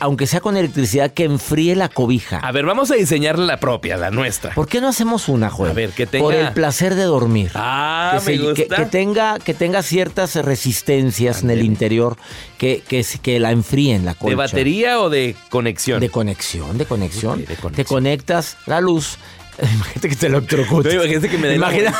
aunque 0.00 0.26
sea 0.26 0.40
con 0.40 0.56
electricidad, 0.56 1.12
que 1.12 1.24
enfríe 1.24 1.74
la 1.76 1.88
cobija. 1.88 2.38
A 2.38 2.52
ver, 2.52 2.64
vamos 2.64 2.90
a 2.90 2.94
diseñar 2.94 3.38
la 3.38 3.58
propia, 3.60 3.96
la 3.96 4.10
nuestra. 4.10 4.54
¿Por 4.54 4.68
qué 4.68 4.80
no 4.80 4.88
hacemos 4.88 5.28
una, 5.28 5.50
Joel? 5.50 5.70
A 5.70 5.74
ver, 5.74 5.90
que 5.90 6.06
tenga- 6.06 6.24
Por 6.24 6.34
el 6.34 6.52
placer 6.52 6.94
de 6.94 7.04
dormir. 7.04 7.50
Ah, 7.54 8.18
que, 8.24 8.30
me 8.32 8.36
se- 8.38 8.54
que- 8.54 8.62
gusta. 8.62 8.76
que 8.76 8.84
tenga, 8.86 9.38
que 9.38 9.54
tenga 9.54 9.82
ciertas 9.82 10.34
resistencias 10.36 11.42
en 11.42 11.50
el 11.50 11.62
interior 11.62 12.16
que, 12.58 12.82
que, 12.86 13.04
que 13.22 13.40
la 13.40 13.52
enfríen 13.52 14.04
la 14.04 14.14
colcha. 14.14 14.30
¿De 14.30 14.34
batería 14.36 15.00
o 15.00 15.10
de 15.10 15.34
conexión? 15.48 16.00
De 16.00 16.10
conexión, 16.10 16.76
de 16.78 16.84
conexión. 16.84 17.32
Ok, 17.42 17.48
de 17.48 17.56
conexión. 17.56 17.72
Te 17.74 17.84
conectas 17.84 18.56
la 18.66 18.80
luz. 18.80 19.18
Imagínate 19.74 20.08
que 20.08 20.16
te 20.16 20.26
electrocutes. 20.28 20.94
No, 20.94 21.00
imagínate 21.00 21.28
que 21.28 21.38
me 21.38 21.48
dé 21.48 21.58
la 21.58 21.66
Imagina- 21.72 21.94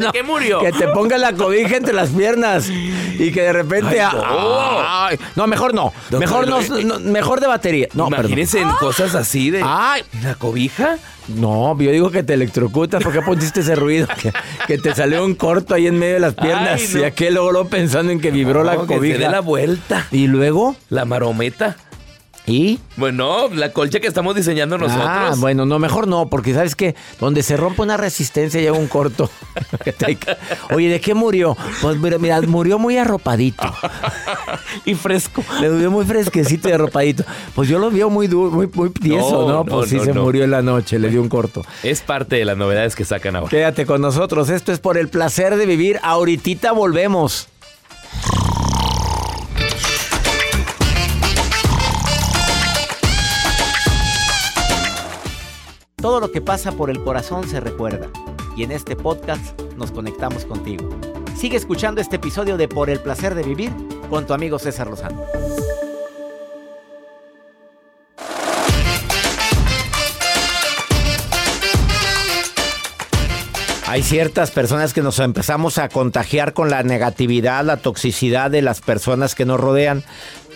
¿De 0.00 0.08
qué 0.12 0.22
murió? 0.22 0.60
Que 0.60 0.72
te 0.72 0.88
ponga 0.88 1.16
la 1.18 1.32
cobija 1.32 1.76
entre 1.76 1.92
las 1.94 2.10
piernas 2.10 2.68
y 2.68 3.30
que 3.32 3.42
de 3.42 3.52
repente. 3.52 4.00
Ay, 4.00 4.16
no. 4.16 4.80
Ay, 4.80 5.18
no, 5.36 5.46
mejor 5.46 5.74
no. 5.74 5.92
Doctor, 6.10 6.20
mejor 6.20 6.48
no, 6.48 6.60
eh, 6.60 6.84
no, 6.84 6.98
mejor 7.00 7.40
de 7.40 7.46
batería. 7.46 7.88
No. 7.94 8.08
Imagínense 8.08 8.60
en 8.60 8.70
cosas 8.72 9.14
así 9.14 9.50
de... 9.50 9.62
Ay, 9.64 10.02
¿La 10.22 10.34
cobija? 10.34 10.98
no, 11.28 11.76
yo 11.80 11.90
digo 11.90 12.10
que 12.12 12.22
te 12.22 12.34
electrocutas. 12.34 13.02
¿Por 13.02 13.12
qué 13.12 13.20
pusiste 13.20 13.60
ese 13.60 13.74
ruido? 13.74 14.06
Que, 14.20 14.32
que 14.66 14.78
te 14.78 14.94
salió 14.94 15.24
un 15.24 15.34
corto 15.34 15.74
ahí 15.74 15.86
en 15.88 15.98
medio 15.98 16.14
de 16.14 16.20
las 16.20 16.34
piernas. 16.34 16.80
Ay, 16.80 16.88
no. 16.94 17.00
Y 17.00 17.04
aquel 17.04 17.34
luego 17.34 17.68
pensando 17.68 18.12
en 18.12 18.20
que 18.20 18.30
vibró 18.30 18.62
la 18.64 18.74
No, 18.74 18.82
que 18.86 18.94
se 18.94 18.98
cobija. 18.98 19.18
dé 19.18 19.28
la 19.28 19.40
vuelta. 19.40 20.06
Y 20.12 20.26
luego, 20.28 20.76
La 20.88 21.04
marometa. 21.04 21.76
¿Y? 22.46 22.78
Bueno, 22.96 23.48
la 23.48 23.72
colcha 23.72 24.00
que 24.00 24.06
estamos 24.06 24.34
diseñando 24.34 24.78
nosotros. 24.78 25.06
Ah, 25.08 25.34
bueno, 25.38 25.66
no, 25.66 25.78
mejor 25.78 26.06
no, 26.08 26.28
porque 26.28 26.54
sabes 26.54 26.74
que 26.76 26.94
donde 27.20 27.42
se 27.42 27.56
rompe 27.56 27.82
una 27.82 27.96
resistencia 27.96 28.60
llega 28.60 28.72
un 28.72 28.86
corto. 28.86 29.30
Oye, 30.74 30.88
¿de 30.88 31.00
qué 31.00 31.14
murió? 31.14 31.56
Pues 31.82 31.98
mira, 31.98 32.18
mira, 32.18 32.40
murió 32.42 32.78
muy 32.78 32.96
arropadito. 32.98 33.72
y 34.84 34.94
fresco. 34.94 35.42
Le 35.60 35.70
murió 35.70 35.90
muy 35.90 36.04
fresquecito 36.04 36.68
y 36.68 36.72
arropadito. 36.72 37.24
Pues 37.54 37.68
yo 37.68 37.78
lo 37.78 37.90
vio 37.90 38.10
muy 38.10 38.26
duro, 38.26 38.50
muy, 38.50 38.68
muy 38.72 38.90
tieso, 38.90 39.42
No, 39.42 39.48
¿no? 39.48 39.54
no, 39.54 39.64
Pues 39.64 39.90
sí 39.90 39.96
no, 39.96 40.04
se 40.04 40.12
murió 40.12 40.44
en 40.44 40.50
la 40.50 40.62
noche, 40.62 40.98
le 40.98 41.08
dio 41.08 41.20
un 41.20 41.28
corto. 41.28 41.64
Es 41.82 42.00
parte 42.00 42.36
de 42.36 42.44
las 42.44 42.56
novedades 42.56 42.94
que 42.94 43.04
sacan 43.04 43.36
ahora. 43.36 43.48
Quédate 43.50 43.86
con 43.86 44.00
nosotros, 44.00 44.48
esto 44.50 44.72
es 44.72 44.78
por 44.78 44.96
el 44.98 45.08
placer 45.08 45.56
de 45.56 45.66
vivir. 45.66 45.98
Ahorita 46.02 46.72
volvemos. 46.72 47.48
Todo 56.06 56.20
lo 56.20 56.30
que 56.30 56.40
pasa 56.40 56.70
por 56.70 56.88
el 56.88 57.02
corazón 57.02 57.48
se 57.48 57.58
recuerda. 57.58 58.08
Y 58.56 58.62
en 58.62 58.70
este 58.70 58.94
podcast 58.94 59.60
nos 59.76 59.90
conectamos 59.90 60.44
contigo. 60.44 60.88
Sigue 61.36 61.56
escuchando 61.56 62.00
este 62.00 62.14
episodio 62.14 62.56
de 62.56 62.68
Por 62.68 62.90
el 62.90 63.00
placer 63.00 63.34
de 63.34 63.42
vivir 63.42 63.72
con 64.08 64.24
tu 64.24 64.32
amigo 64.32 64.60
César 64.60 64.86
Lozano. 64.86 65.24
Hay 73.88 74.02
ciertas 74.02 74.52
personas 74.52 74.92
que 74.92 75.02
nos 75.02 75.18
empezamos 75.18 75.78
a 75.78 75.88
contagiar 75.88 76.52
con 76.52 76.70
la 76.70 76.84
negatividad, 76.84 77.64
la 77.64 77.78
toxicidad 77.78 78.50
de 78.50 78.62
las 78.62 78.80
personas 78.80 79.34
que 79.34 79.44
nos 79.44 79.58
rodean. 79.58 80.04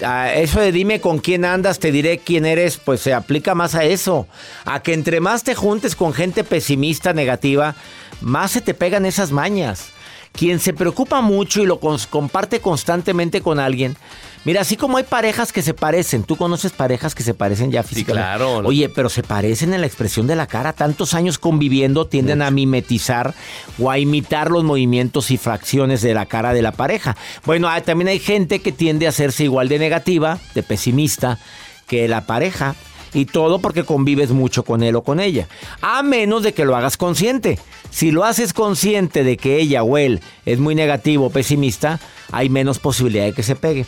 Ah, 0.04 0.32
eso 0.32 0.60
de 0.60 0.72
dime 0.72 1.00
con 1.00 1.18
quién 1.18 1.44
andas, 1.44 1.78
te 1.78 1.92
diré 1.92 2.18
quién 2.18 2.46
eres, 2.46 2.76
pues 2.78 3.00
se 3.00 3.12
aplica 3.12 3.54
más 3.54 3.74
a 3.74 3.84
eso. 3.84 4.26
A 4.64 4.82
que 4.82 4.94
entre 4.94 5.20
más 5.20 5.44
te 5.44 5.54
juntes 5.54 5.96
con 5.96 6.12
gente 6.12 6.44
pesimista, 6.44 7.12
negativa, 7.12 7.74
más 8.20 8.52
se 8.52 8.60
te 8.60 8.74
pegan 8.74 9.06
esas 9.06 9.32
mañas. 9.32 9.88
Quien 10.32 10.60
se 10.60 10.72
preocupa 10.72 11.20
mucho 11.20 11.62
y 11.62 11.66
lo 11.66 11.80
comparte 11.80 12.60
constantemente 12.60 13.40
con 13.40 13.58
alguien, 13.58 13.96
Mira, 14.44 14.62
así 14.62 14.76
como 14.76 14.96
hay 14.96 15.04
parejas 15.04 15.52
que 15.52 15.60
se 15.60 15.74
parecen, 15.74 16.22
tú 16.22 16.36
conoces 16.36 16.72
parejas 16.72 17.14
que 17.14 17.22
se 17.22 17.34
parecen 17.34 17.70
ya 17.70 17.82
físicamente. 17.82 18.22
claro. 18.26 18.58
Oye, 18.66 18.88
pero 18.88 19.10
se 19.10 19.22
parecen 19.22 19.74
en 19.74 19.82
la 19.82 19.86
expresión 19.86 20.26
de 20.26 20.34
la 20.34 20.46
cara. 20.46 20.72
Tantos 20.72 21.12
años 21.12 21.38
conviviendo 21.38 22.06
tienden 22.06 22.40
a 22.40 22.50
mimetizar 22.50 23.34
o 23.78 23.90
a 23.90 23.98
imitar 23.98 24.50
los 24.50 24.64
movimientos 24.64 25.30
y 25.30 25.36
fracciones 25.36 26.00
de 26.00 26.14
la 26.14 26.24
cara 26.24 26.54
de 26.54 26.62
la 26.62 26.72
pareja. 26.72 27.16
Bueno, 27.44 27.68
hay- 27.68 27.82
también 27.82 28.08
hay 28.08 28.18
gente 28.18 28.60
que 28.60 28.72
tiende 28.72 29.04
a 29.04 29.10
hacerse 29.10 29.44
igual 29.44 29.68
de 29.68 29.78
negativa, 29.78 30.38
de 30.54 30.62
pesimista 30.62 31.38
que 31.86 32.08
la 32.08 32.22
pareja. 32.26 32.74
Y 33.12 33.24
todo 33.26 33.58
porque 33.58 33.82
convives 33.84 34.30
mucho 34.30 34.62
con 34.62 34.82
él 34.84 34.94
o 34.96 35.02
con 35.02 35.18
ella. 35.20 35.48
A 35.82 36.02
menos 36.04 36.44
de 36.44 36.54
que 36.54 36.64
lo 36.64 36.76
hagas 36.76 36.96
consciente. 36.96 37.58
Si 37.90 38.10
lo 38.12 38.24
haces 38.24 38.52
consciente 38.52 39.24
de 39.24 39.36
que 39.36 39.58
ella 39.60 39.82
o 39.82 39.98
él 39.98 40.20
es 40.46 40.60
muy 40.60 40.76
negativo 40.76 41.26
o 41.26 41.30
pesimista, 41.30 41.98
hay 42.30 42.48
menos 42.48 42.78
posibilidad 42.78 43.24
de 43.24 43.32
que 43.32 43.42
se 43.42 43.56
pegue. 43.56 43.84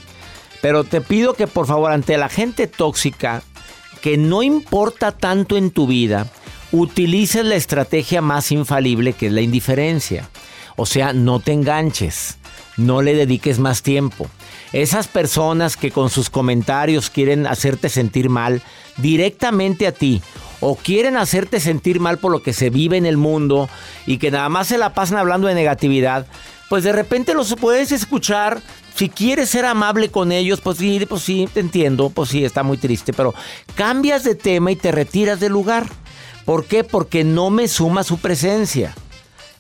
Pero 0.63 0.85
te 0.85 1.03
pido 1.03 1.35
que 1.35 1.47
por 1.47 1.67
favor 1.67 1.93
ante 1.93 2.17
la 2.17 2.31
gente 2.31 2.67
tóxica 2.67 3.43
que 4.01 4.17
no 4.17 4.43
importa 4.43 5.13
tanto 5.13 5.59
en 5.59 5.71
tu 5.71 5.87
vida, 5.87 6.27
utilices 6.73 7.45
la 7.45 7.57
estrategia 7.57 8.23
más 8.23 8.51
infalible 8.51 9.13
que 9.13 9.27
es 9.27 9.33
la 9.33 9.43
indiferencia. 9.43 10.29
O 10.77 10.87
sea, 10.87 11.13
no 11.13 11.41
te 11.41 11.53
enganches, 11.53 12.39
no 12.77 13.03
le 13.03 13.15
dediques 13.15 13.59
más 13.59 13.83
tiempo. 13.83 14.29
Esas 14.73 15.07
personas 15.07 15.77
que 15.77 15.91
con 15.91 16.09
sus 16.09 16.31
comentarios 16.31 17.11
quieren 17.11 17.47
hacerte 17.47 17.91
sentir 17.91 18.31
mal 18.31 18.63
directamente 18.97 19.87
a 19.87 19.93
ti 19.93 20.23
o 20.61 20.77
quieren 20.77 21.17
hacerte 21.17 21.61
sentir 21.61 22.01
mal 22.01 22.19
por 22.19 22.33
lo 22.33 22.43
que 22.43 22.53
se 22.53 22.71
vive 22.71 22.97
en 22.97 23.05
el 23.05 23.17
mundo 23.17 23.69
y 24.07 24.19
que 24.19 24.31
nada 24.31 24.49
más 24.49 24.69
se 24.69 24.79
la 24.79 24.95
pasan 24.95 25.19
hablando 25.19 25.49
de 25.49 25.55
negatividad, 25.55 26.27
pues 26.73 26.85
de 26.85 26.93
repente 26.93 27.35
los 27.35 27.55
puedes 27.57 27.93
escuchar. 27.93 28.63
Si 28.95 29.11
quieres 29.11 29.51
ser 29.51 29.67
amable 29.67 30.09
con 30.09 30.33
ellos, 30.33 30.63
pues 30.63 30.79
sí, 30.79 31.05
pues 31.07 31.21
sí, 31.21 31.47
te 31.53 31.61
entiendo, 31.61 32.09
pues 32.09 32.31
sí, 32.31 32.47
está 32.47 32.63
muy 32.63 32.79
triste, 32.79 33.13
pero 33.13 33.35
cambias 33.75 34.25
de 34.25 34.35
tema 34.35 34.73
y 34.73 34.77
te 34.77 34.91
retiras 34.91 35.39
del 35.39 35.53
lugar. 35.53 35.85
¿Por 36.47 36.65
qué? 36.65 36.83
Porque 36.83 37.25
no 37.25 37.51
me 37.51 37.69
suma 37.69 38.05
su 38.05 38.17
presencia. 38.17 38.95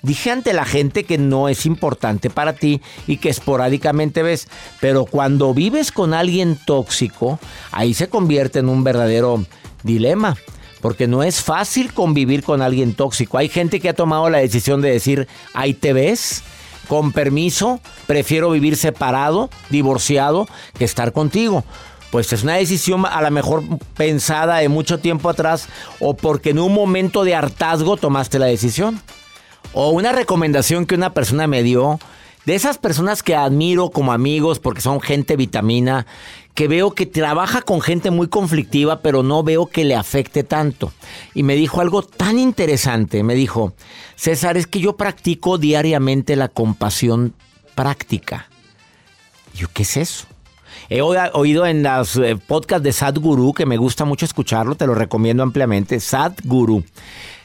Dije 0.00 0.30
ante 0.30 0.54
la 0.54 0.64
gente 0.64 1.04
que 1.04 1.18
no 1.18 1.50
es 1.50 1.66
importante 1.66 2.30
para 2.30 2.54
ti 2.54 2.80
y 3.06 3.18
que 3.18 3.28
esporádicamente 3.28 4.22
ves, 4.22 4.48
pero 4.80 5.04
cuando 5.04 5.52
vives 5.52 5.92
con 5.92 6.14
alguien 6.14 6.58
tóxico, 6.64 7.38
ahí 7.72 7.92
se 7.92 8.08
convierte 8.08 8.60
en 8.60 8.70
un 8.70 8.84
verdadero 8.84 9.44
dilema. 9.82 10.38
Porque 10.80 11.06
no 11.06 11.22
es 11.22 11.42
fácil 11.42 11.92
convivir 11.92 12.42
con 12.42 12.62
alguien 12.62 12.94
tóxico. 12.94 13.36
Hay 13.36 13.50
gente 13.50 13.80
que 13.80 13.90
ha 13.90 13.94
tomado 13.94 14.30
la 14.30 14.38
decisión 14.38 14.80
de 14.80 14.90
decir, 14.90 15.28
ahí 15.52 15.74
te 15.74 15.92
ves, 15.92 16.42
con 16.92 17.10
permiso, 17.10 17.80
prefiero 18.06 18.50
vivir 18.50 18.76
separado, 18.76 19.48
divorciado, 19.70 20.46
que 20.76 20.84
estar 20.84 21.14
contigo. 21.14 21.64
Pues 22.10 22.30
es 22.34 22.42
una 22.42 22.56
decisión 22.56 23.06
a 23.06 23.22
lo 23.22 23.30
mejor 23.30 23.62
pensada 23.96 24.58
de 24.58 24.68
mucho 24.68 24.98
tiempo 24.98 25.30
atrás 25.30 25.70
o 26.00 26.14
porque 26.14 26.50
en 26.50 26.58
un 26.58 26.74
momento 26.74 27.24
de 27.24 27.34
hartazgo 27.34 27.96
tomaste 27.96 28.38
la 28.38 28.44
decisión. 28.44 29.00
O 29.72 29.88
una 29.88 30.12
recomendación 30.12 30.84
que 30.84 30.94
una 30.94 31.14
persona 31.14 31.46
me 31.46 31.62
dio, 31.62 31.98
de 32.44 32.56
esas 32.56 32.76
personas 32.76 33.22
que 33.22 33.36
admiro 33.36 33.88
como 33.88 34.12
amigos 34.12 34.58
porque 34.58 34.82
son 34.82 35.00
gente 35.00 35.36
vitamina, 35.36 36.06
que 36.54 36.68
veo 36.68 36.92
que 36.92 37.06
trabaja 37.06 37.62
con 37.62 37.80
gente 37.80 38.10
muy 38.10 38.28
conflictiva, 38.28 39.00
pero 39.00 39.22
no 39.22 39.42
veo 39.42 39.66
que 39.66 39.84
le 39.84 39.94
afecte 39.94 40.44
tanto. 40.44 40.92
Y 41.34 41.42
me 41.42 41.54
dijo 41.54 41.80
algo 41.80 42.02
tan 42.02 42.38
interesante, 42.38 43.22
me 43.22 43.34
dijo, 43.34 43.72
César, 44.16 44.56
es 44.56 44.66
que 44.66 44.80
yo 44.80 44.96
practico 44.96 45.58
diariamente 45.58 46.36
la 46.36 46.48
compasión 46.48 47.34
práctica. 47.74 48.48
Y 49.54 49.58
Yo, 49.58 49.68
¿qué 49.72 49.82
es 49.82 49.96
eso? 49.96 50.26
He 50.88 51.00
oído 51.00 51.66
en 51.66 51.82
los 51.82 52.16
eh, 52.16 52.36
podcasts 52.36 52.82
de 52.82 52.92
Sadhguru, 52.92 53.54
que 53.54 53.66
me 53.66 53.76
gusta 53.76 54.04
mucho 54.04 54.26
escucharlo, 54.26 54.74
te 54.74 54.86
lo 54.86 54.94
recomiendo 54.94 55.42
ampliamente, 55.42 56.00
Sadhguru. 56.00 56.84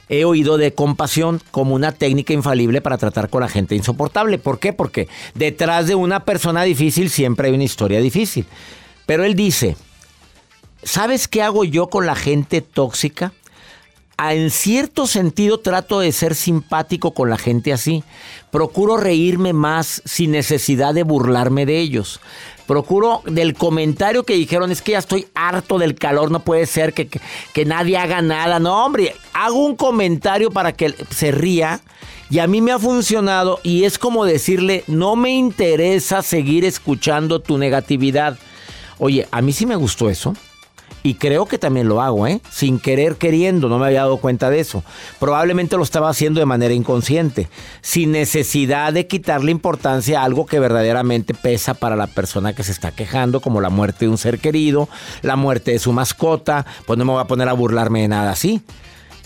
He 0.10 0.26
oído 0.26 0.58
de 0.58 0.74
compasión 0.74 1.42
como 1.52 1.76
una 1.76 1.92
técnica 1.92 2.34
infalible 2.34 2.82
para 2.82 2.98
tratar 2.98 3.30
con 3.30 3.42
la 3.42 3.50
gente 3.50 3.76
insoportable. 3.76 4.38
¿Por 4.38 4.60
qué? 4.60 4.72
Porque 4.72 5.10
detrás 5.36 5.88
de 5.88 5.96
una 5.96 6.24
persona 6.24 6.64
difícil 6.64 7.10
siempre 7.10 7.50
hay 7.50 7.56
una 7.56 7.66
historia 7.66 8.00
difícil. 8.00 8.46
Pero 9.08 9.24
él 9.24 9.34
dice, 9.36 9.76
¿sabes 10.84 11.28
qué 11.28 11.42
hago 11.42 11.64
yo 11.64 11.88
con 11.90 12.06
la 12.06 12.16
gente 12.16 12.62
tóxica? 12.62 13.34
A- 14.18 14.34
En 14.34 14.50
cierto 14.52 15.06
sentido 15.08 15.60
trato 15.60 16.00
de 16.00 16.12
ser 16.12 16.36
simpático 16.36 17.14
con 17.14 17.30
la 17.30 17.38
gente 17.38 17.72
así. 17.74 18.04
Procuro 18.52 18.98
reírme 18.98 19.54
más 19.54 20.02
sin 20.06 20.32
necesidad 20.32 20.94
de 20.94 21.04
burlarme 21.04 21.66
de 21.66 21.80
ellos. 21.80 22.20
Procuro 22.66 23.22
del 23.26 23.54
comentario 23.54 24.24
que 24.26 24.34
dijeron 24.34 24.72
es 24.72 24.82
que 24.82 24.94
ya 24.94 24.98
estoy 25.00 25.28
harto 25.36 25.78
del 25.78 25.96
calor, 25.96 26.32
no 26.32 26.40
puede 26.42 26.66
ser 26.66 26.94
que- 26.94 27.08
que 27.54 27.64
nadie 27.66 27.98
haga 27.98 28.22
nada. 28.22 28.60
No, 28.60 28.84
hombre, 28.86 29.16
hago 29.34 29.64
un 29.66 29.76
comentario 29.76 30.52
para 30.52 30.74
que 30.74 30.94
se 31.12 31.32
ría 31.32 31.80
y 32.30 32.40
a 32.40 32.48
mí 32.48 32.60
me 32.60 32.72
ha 32.74 32.80
funcionado 32.80 33.60
y 33.64 33.86
es 33.86 33.98
como 33.98 34.26
decirle, 34.26 34.84
no 34.88 35.16
me 35.16 35.30
interesa 35.32 36.22
seguir 36.24 36.66
escuchando 36.66 37.40
tu 37.40 37.58
negatividad. 37.58 38.38
Oye, 39.00 39.28
a 39.32 39.42
mí 39.42 39.54
sí 39.54 39.66
me 39.66 39.76
gustó 39.76 40.10
eso. 40.10 40.34
Y 41.04 41.14
creo 41.14 41.46
que 41.46 41.58
también 41.58 41.88
lo 41.88 42.02
hago, 42.02 42.28
¿eh? 42.28 42.42
Sin 42.50 42.80
querer 42.80 43.16
queriendo, 43.16 43.70
no 43.70 43.80
me 43.80 43.86
había 43.86 44.02
dado 44.02 44.18
cuenta 44.18 44.50
de 44.50 44.60
eso. 44.60 44.84
Probablemente 45.20 45.78
lo 45.78 45.84
estaba 45.84 46.10
haciendo 46.10 46.42
de 46.42 46.46
manera 46.46 46.74
inconsciente, 46.74 47.48
sin 47.82 48.12
necesidad 48.12 48.92
de 48.92 49.08
quitarle 49.08 49.52
importancia 49.52 50.20
a 50.20 50.26
algo 50.26 50.46
que 50.46 50.60
verdaderamente 50.60 51.34
pesa 51.34 51.76
para 51.76 51.96
la 51.96 52.08
persona 52.08 52.54
que 52.54 52.64
se 52.64 52.74
está 52.74 52.92
quejando, 52.92 53.40
como 53.40 53.62
la 53.62 53.70
muerte 53.70 54.06
de 54.06 54.10
un 54.12 54.18
ser 54.18 54.40
querido, 54.40 54.90
la 55.22 55.38
muerte 55.38 55.72
de 55.72 55.80
su 55.80 55.94
mascota. 55.94 56.66
Pues 56.86 57.00
no 57.00 57.06
me 57.06 57.14
voy 57.14 57.22
a 57.22 57.28
poner 57.28 57.48
a 57.48 57.54
burlarme 57.54 58.02
de 58.02 58.10
nada 58.10 58.32
así. 58.32 58.62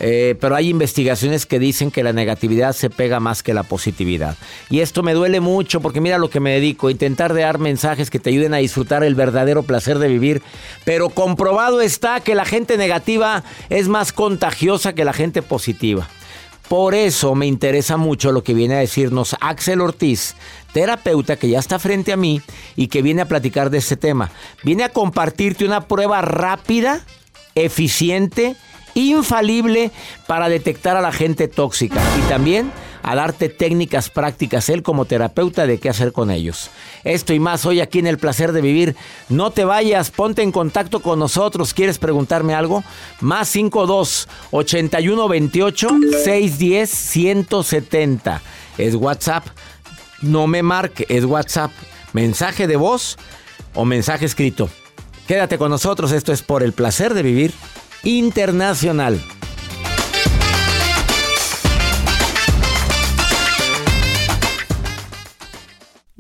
Eh, 0.03 0.35
pero 0.39 0.55
hay 0.55 0.69
investigaciones 0.69 1.45
que 1.45 1.59
dicen 1.59 1.91
que 1.91 2.01
la 2.01 2.11
negatividad 2.11 2.73
se 2.73 2.89
pega 2.89 3.19
más 3.19 3.43
que 3.43 3.53
la 3.53 3.61
positividad. 3.61 4.35
Y 4.71 4.79
esto 4.79 5.03
me 5.03 5.13
duele 5.13 5.41
mucho 5.41 5.79
porque 5.79 6.01
mira 6.01 6.17
lo 6.17 6.31
que 6.31 6.39
me 6.39 6.53
dedico, 6.53 6.89
intentar 6.89 7.35
dar 7.35 7.59
mensajes 7.59 8.09
que 8.09 8.17
te 8.17 8.31
ayuden 8.31 8.55
a 8.55 8.57
disfrutar 8.57 9.03
el 9.03 9.13
verdadero 9.13 9.61
placer 9.61 9.99
de 9.99 10.07
vivir. 10.07 10.41
Pero 10.85 11.09
comprobado 11.09 11.81
está 11.81 12.19
que 12.19 12.33
la 12.33 12.45
gente 12.45 12.77
negativa 12.77 13.43
es 13.69 13.87
más 13.89 14.11
contagiosa 14.11 14.93
que 14.93 15.05
la 15.05 15.13
gente 15.13 15.43
positiva. 15.43 16.09
Por 16.67 16.95
eso 16.95 17.35
me 17.35 17.45
interesa 17.45 17.97
mucho 17.97 18.31
lo 18.31 18.43
que 18.43 18.55
viene 18.55 18.75
a 18.75 18.79
decirnos 18.79 19.35
Axel 19.39 19.81
Ortiz, 19.81 20.35
terapeuta 20.73 21.35
que 21.35 21.49
ya 21.49 21.59
está 21.59 21.77
frente 21.77 22.11
a 22.11 22.17
mí 22.17 22.41
y 22.75 22.87
que 22.87 23.03
viene 23.03 23.21
a 23.21 23.27
platicar 23.27 23.69
de 23.69 23.77
este 23.77 23.97
tema. 23.97 24.31
Viene 24.63 24.83
a 24.83 24.89
compartirte 24.89 25.65
una 25.65 25.81
prueba 25.81 26.21
rápida, 26.21 27.01
eficiente, 27.53 28.55
infalible 28.93 29.91
para 30.27 30.49
detectar 30.49 30.97
a 30.97 31.01
la 31.01 31.11
gente 31.11 31.47
tóxica 31.47 32.01
y 32.17 32.21
también 32.29 32.71
a 33.03 33.15
darte 33.15 33.49
técnicas 33.49 34.09
prácticas 34.09 34.69
él 34.69 34.83
como 34.83 35.05
terapeuta 35.05 35.65
de 35.65 35.79
qué 35.79 35.89
hacer 35.89 36.11
con 36.11 36.31
ellos. 36.31 36.69
Esto 37.03 37.33
y 37.33 37.39
más 37.39 37.65
hoy 37.65 37.79
aquí 37.79 37.99
en 37.99 38.07
El 38.07 38.17
Placer 38.17 38.51
de 38.51 38.61
Vivir. 38.61 38.95
No 39.29 39.51
te 39.51 39.65
vayas, 39.65 40.11
ponte 40.11 40.43
en 40.43 40.51
contacto 40.51 41.01
con 41.01 41.19
nosotros. 41.19 41.73
¿Quieres 41.73 41.97
preguntarme 41.97 42.53
algo? 42.53 42.83
Más 43.19 43.49
52 43.49 44.27
81 44.51 45.27
28 45.27 45.89
610 46.23 46.89
170. 46.89 48.41
Es 48.77 48.95
WhatsApp. 48.95 49.45
No 50.21 50.47
me 50.47 50.61
marque, 50.61 51.05
es 51.09 51.25
WhatsApp. 51.25 51.71
Mensaje 52.13 52.67
de 52.67 52.75
voz 52.75 53.17
o 53.73 53.85
mensaje 53.85 54.25
escrito. 54.25 54.69
Quédate 55.27 55.57
con 55.57 55.71
nosotros, 55.71 56.11
esto 56.11 56.33
es 56.33 56.41
por 56.41 56.61
el 56.61 56.73
placer 56.73 57.13
de 57.13 57.23
vivir 57.23 57.53
internacional. 58.03 59.21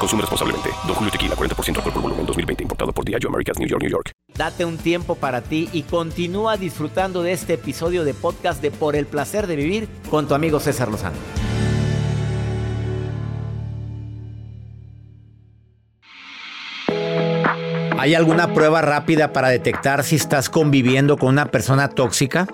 Consume 0.00 0.22
responsablemente. 0.22 0.70
Don 0.86 0.94
Julio 0.94 1.12
Tequila, 1.12 1.36
40% 1.36 1.76
alcohol 1.76 1.92
por 1.92 2.02
volumen, 2.02 2.24
2020. 2.24 2.62
Importado 2.62 2.90
por 2.90 3.04
Diageo 3.04 3.28
Americas, 3.28 3.58
New 3.58 3.68
York, 3.68 3.82
New 3.82 3.90
York. 3.90 4.12
Date 4.34 4.64
un 4.64 4.78
tiempo 4.78 5.14
para 5.14 5.42
ti 5.42 5.68
y 5.74 5.82
continúa 5.82 6.56
disfrutando 6.56 7.22
de 7.22 7.32
este 7.32 7.54
episodio 7.54 8.04
de 8.04 8.14
podcast 8.14 8.62
de 8.62 8.70
Por 8.70 8.96
el 8.96 9.04
Placer 9.04 9.46
de 9.46 9.56
Vivir 9.56 9.88
con 10.08 10.26
tu 10.26 10.32
amigo 10.32 10.58
César 10.58 10.88
Lozano. 10.88 11.16
¿Hay 17.98 18.14
alguna 18.14 18.54
prueba 18.54 18.80
rápida 18.80 19.34
para 19.34 19.50
detectar 19.50 20.02
si 20.04 20.16
estás 20.16 20.48
conviviendo 20.48 21.18
con 21.18 21.28
una 21.28 21.50
persona 21.50 21.90
tóxica? 21.90 22.46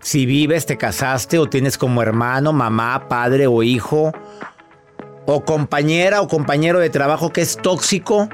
Si 0.00 0.26
vives, 0.26 0.66
te 0.66 0.76
casaste 0.76 1.38
o 1.38 1.46
tienes 1.46 1.78
como 1.78 2.02
hermano, 2.02 2.52
mamá, 2.52 3.08
padre 3.08 3.46
o 3.46 3.62
hijo, 3.62 4.12
o 5.30 5.44
compañera 5.44 6.22
o 6.22 6.26
compañero 6.26 6.80
de 6.80 6.88
trabajo 6.88 7.34
que 7.34 7.42
es 7.42 7.58
tóxico. 7.58 8.30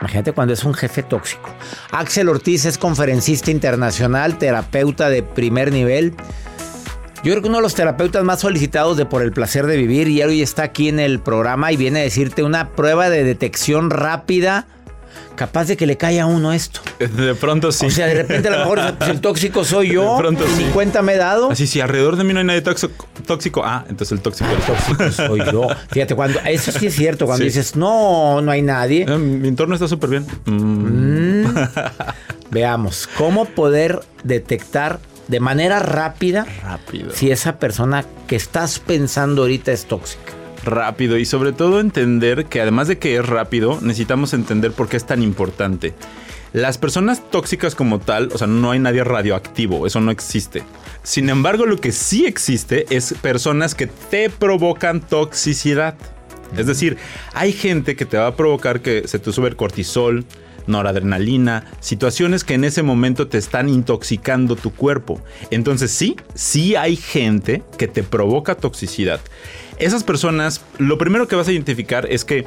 Imagínate 0.00 0.32
cuando 0.32 0.54
es 0.54 0.62
un 0.62 0.74
jefe 0.74 1.02
tóxico. 1.02 1.50
Axel 1.90 2.28
Ortiz 2.28 2.66
es 2.66 2.78
conferencista 2.78 3.50
internacional, 3.50 4.38
terapeuta 4.38 5.10
de 5.10 5.24
primer 5.24 5.72
nivel. 5.72 6.14
Yo 7.24 7.32
creo 7.32 7.42
que 7.42 7.48
uno 7.48 7.58
de 7.58 7.62
los 7.62 7.74
terapeutas 7.74 8.22
más 8.22 8.40
solicitados 8.40 8.96
de 8.96 9.06
Por 9.06 9.22
el 9.22 9.32
Placer 9.32 9.66
de 9.66 9.76
Vivir 9.76 10.06
y 10.06 10.22
hoy 10.22 10.40
está 10.40 10.62
aquí 10.62 10.88
en 10.88 11.00
el 11.00 11.18
programa 11.18 11.72
y 11.72 11.76
viene 11.76 11.98
a 11.98 12.02
decirte 12.04 12.44
una 12.44 12.70
prueba 12.70 13.10
de 13.10 13.24
detección 13.24 13.90
rápida 13.90 14.68
capaz 15.34 15.64
de 15.64 15.76
que 15.76 15.86
le 15.86 15.96
caiga 15.96 16.24
a 16.24 16.26
uno 16.26 16.52
esto. 16.52 16.80
De 16.98 17.34
pronto 17.34 17.72
sí. 17.72 17.86
O 17.86 17.90
sea, 17.90 18.06
de 18.06 18.14
repente 18.14 18.48
a 18.48 18.52
lo 18.52 18.58
mejor 18.58 18.94
pues, 18.98 19.10
el 19.10 19.20
tóxico 19.20 19.64
soy 19.64 19.94
yo. 19.94 20.14
De 20.14 20.20
pronto 20.20 20.44
y 20.46 20.50
sí. 20.50 20.64
Ni 20.64 20.70
cuenta 20.70 21.02
me 21.02 21.14
he 21.14 21.16
dado. 21.16 21.50
Así, 21.50 21.66
si 21.66 21.80
alrededor 21.80 22.16
de 22.16 22.24
mí 22.24 22.32
no 22.32 22.38
hay 22.38 22.46
nadie 22.46 22.62
tóxico, 22.62 23.06
tóxico 23.30 23.62
ah, 23.64 23.84
entonces 23.88 24.10
el 24.12 24.20
tóxico, 24.20 24.50
el 24.50 24.58
tóxico 24.58 25.10
soy 25.12 25.40
yo. 25.52 25.68
Fíjate, 25.92 26.16
cuando 26.16 26.40
eso 26.40 26.72
sí 26.72 26.86
es 26.86 26.94
cierto, 26.96 27.26
cuando 27.26 27.42
sí. 27.42 27.44
dices, 27.44 27.76
no, 27.76 28.42
no 28.42 28.50
hay 28.50 28.62
nadie. 28.62 29.06
Eh, 29.08 29.18
mi 29.18 29.46
entorno 29.46 29.74
está 29.74 29.86
súper 29.86 30.10
bien. 30.10 30.26
Mm. 30.46 31.46
Mm. 31.46 31.54
Veamos, 32.50 33.08
¿cómo 33.16 33.44
poder 33.44 34.00
detectar 34.24 34.98
de 35.28 35.38
manera 35.38 35.78
rápida 35.78 36.44
Rápido. 36.64 37.12
si 37.12 37.30
esa 37.30 37.60
persona 37.60 38.04
que 38.26 38.34
estás 38.34 38.80
pensando 38.80 39.42
ahorita 39.42 39.70
es 39.70 39.86
tóxica? 39.86 40.32
rápido 40.62 41.16
y 41.16 41.24
sobre 41.24 41.52
todo 41.52 41.80
entender 41.80 42.44
que 42.44 42.60
además 42.60 42.86
de 42.86 42.98
que 42.98 43.16
es 43.16 43.26
rápido, 43.26 43.78
necesitamos 43.80 44.34
entender 44.34 44.72
por 44.72 44.88
qué 44.88 44.98
es 44.98 45.06
tan 45.06 45.22
importante. 45.22 45.94
Las 46.52 46.78
personas 46.78 47.22
tóxicas 47.30 47.74
como 47.74 48.00
tal, 48.00 48.30
o 48.32 48.38
sea, 48.38 48.48
no 48.48 48.72
hay 48.72 48.80
nadie 48.80 49.04
radioactivo, 49.04 49.86
eso 49.86 50.00
no 50.00 50.10
existe. 50.10 50.64
Sin 51.04 51.30
embargo, 51.30 51.64
lo 51.64 51.78
que 51.78 51.92
sí 51.92 52.26
existe 52.26 52.86
es 52.90 53.14
personas 53.22 53.74
que 53.74 53.86
te 53.86 54.30
provocan 54.30 55.00
toxicidad. 55.00 55.94
Es 56.56 56.66
decir, 56.66 56.96
hay 57.34 57.52
gente 57.52 57.94
que 57.94 58.04
te 58.04 58.18
va 58.18 58.26
a 58.26 58.36
provocar 58.36 58.80
que 58.80 59.06
se 59.06 59.20
te 59.20 59.32
sube 59.32 59.48
el 59.48 59.56
cortisol, 59.56 60.26
noradrenalina, 60.66 61.70
situaciones 61.80 62.44
que 62.44 62.54
en 62.54 62.64
ese 62.64 62.82
momento 62.82 63.28
te 63.28 63.38
están 63.38 63.68
intoxicando 63.68 64.56
tu 64.56 64.72
cuerpo. 64.72 65.20
Entonces 65.50 65.90
sí, 65.92 66.16
sí 66.34 66.74
hay 66.76 66.96
gente 66.96 67.62
que 67.78 67.86
te 67.86 68.02
provoca 68.02 68.56
toxicidad. 68.56 69.20
Esas 69.78 70.04
personas, 70.04 70.62
lo 70.78 70.98
primero 70.98 71.28
que 71.28 71.36
vas 71.36 71.48
a 71.48 71.52
identificar 71.52 72.06
es 72.10 72.24
que 72.24 72.46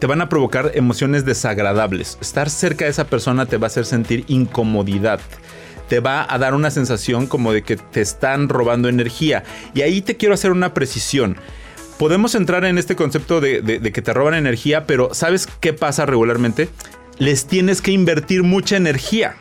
te 0.00 0.06
van 0.06 0.22
a 0.22 0.30
provocar 0.30 0.72
emociones 0.74 1.26
desagradables. 1.26 2.16
Estar 2.22 2.48
cerca 2.48 2.86
de 2.86 2.90
esa 2.90 3.06
persona 3.06 3.44
te 3.44 3.58
va 3.58 3.66
a 3.66 3.68
hacer 3.68 3.84
sentir 3.84 4.24
incomodidad. 4.28 5.20
Te 5.88 6.00
va 6.00 6.26
a 6.28 6.38
dar 6.38 6.54
una 6.54 6.70
sensación 6.70 7.26
como 7.26 7.52
de 7.52 7.62
que 7.62 7.76
te 7.76 8.00
están 8.00 8.48
robando 8.48 8.88
energía. 8.88 9.44
Y 9.74 9.82
ahí 9.82 10.00
te 10.00 10.16
quiero 10.16 10.34
hacer 10.34 10.52
una 10.52 10.72
precisión. 10.72 11.36
Podemos 11.98 12.34
entrar 12.34 12.64
en 12.64 12.78
este 12.78 12.96
concepto 12.96 13.42
de, 13.42 13.92
que 13.92 14.02
te 14.02 14.14
roban 14.14 14.32
energía, 14.32 14.86
pero 14.86 15.12
¿sabes 15.12 15.46
qué 15.60 15.74
pasa 15.74 16.06
regularmente? 16.06 16.70
Les 17.18 17.44
tienes 17.44 17.82
que 17.82 17.90
invertir 17.90 18.42
mucha 18.42 18.78
energía. 18.78 19.36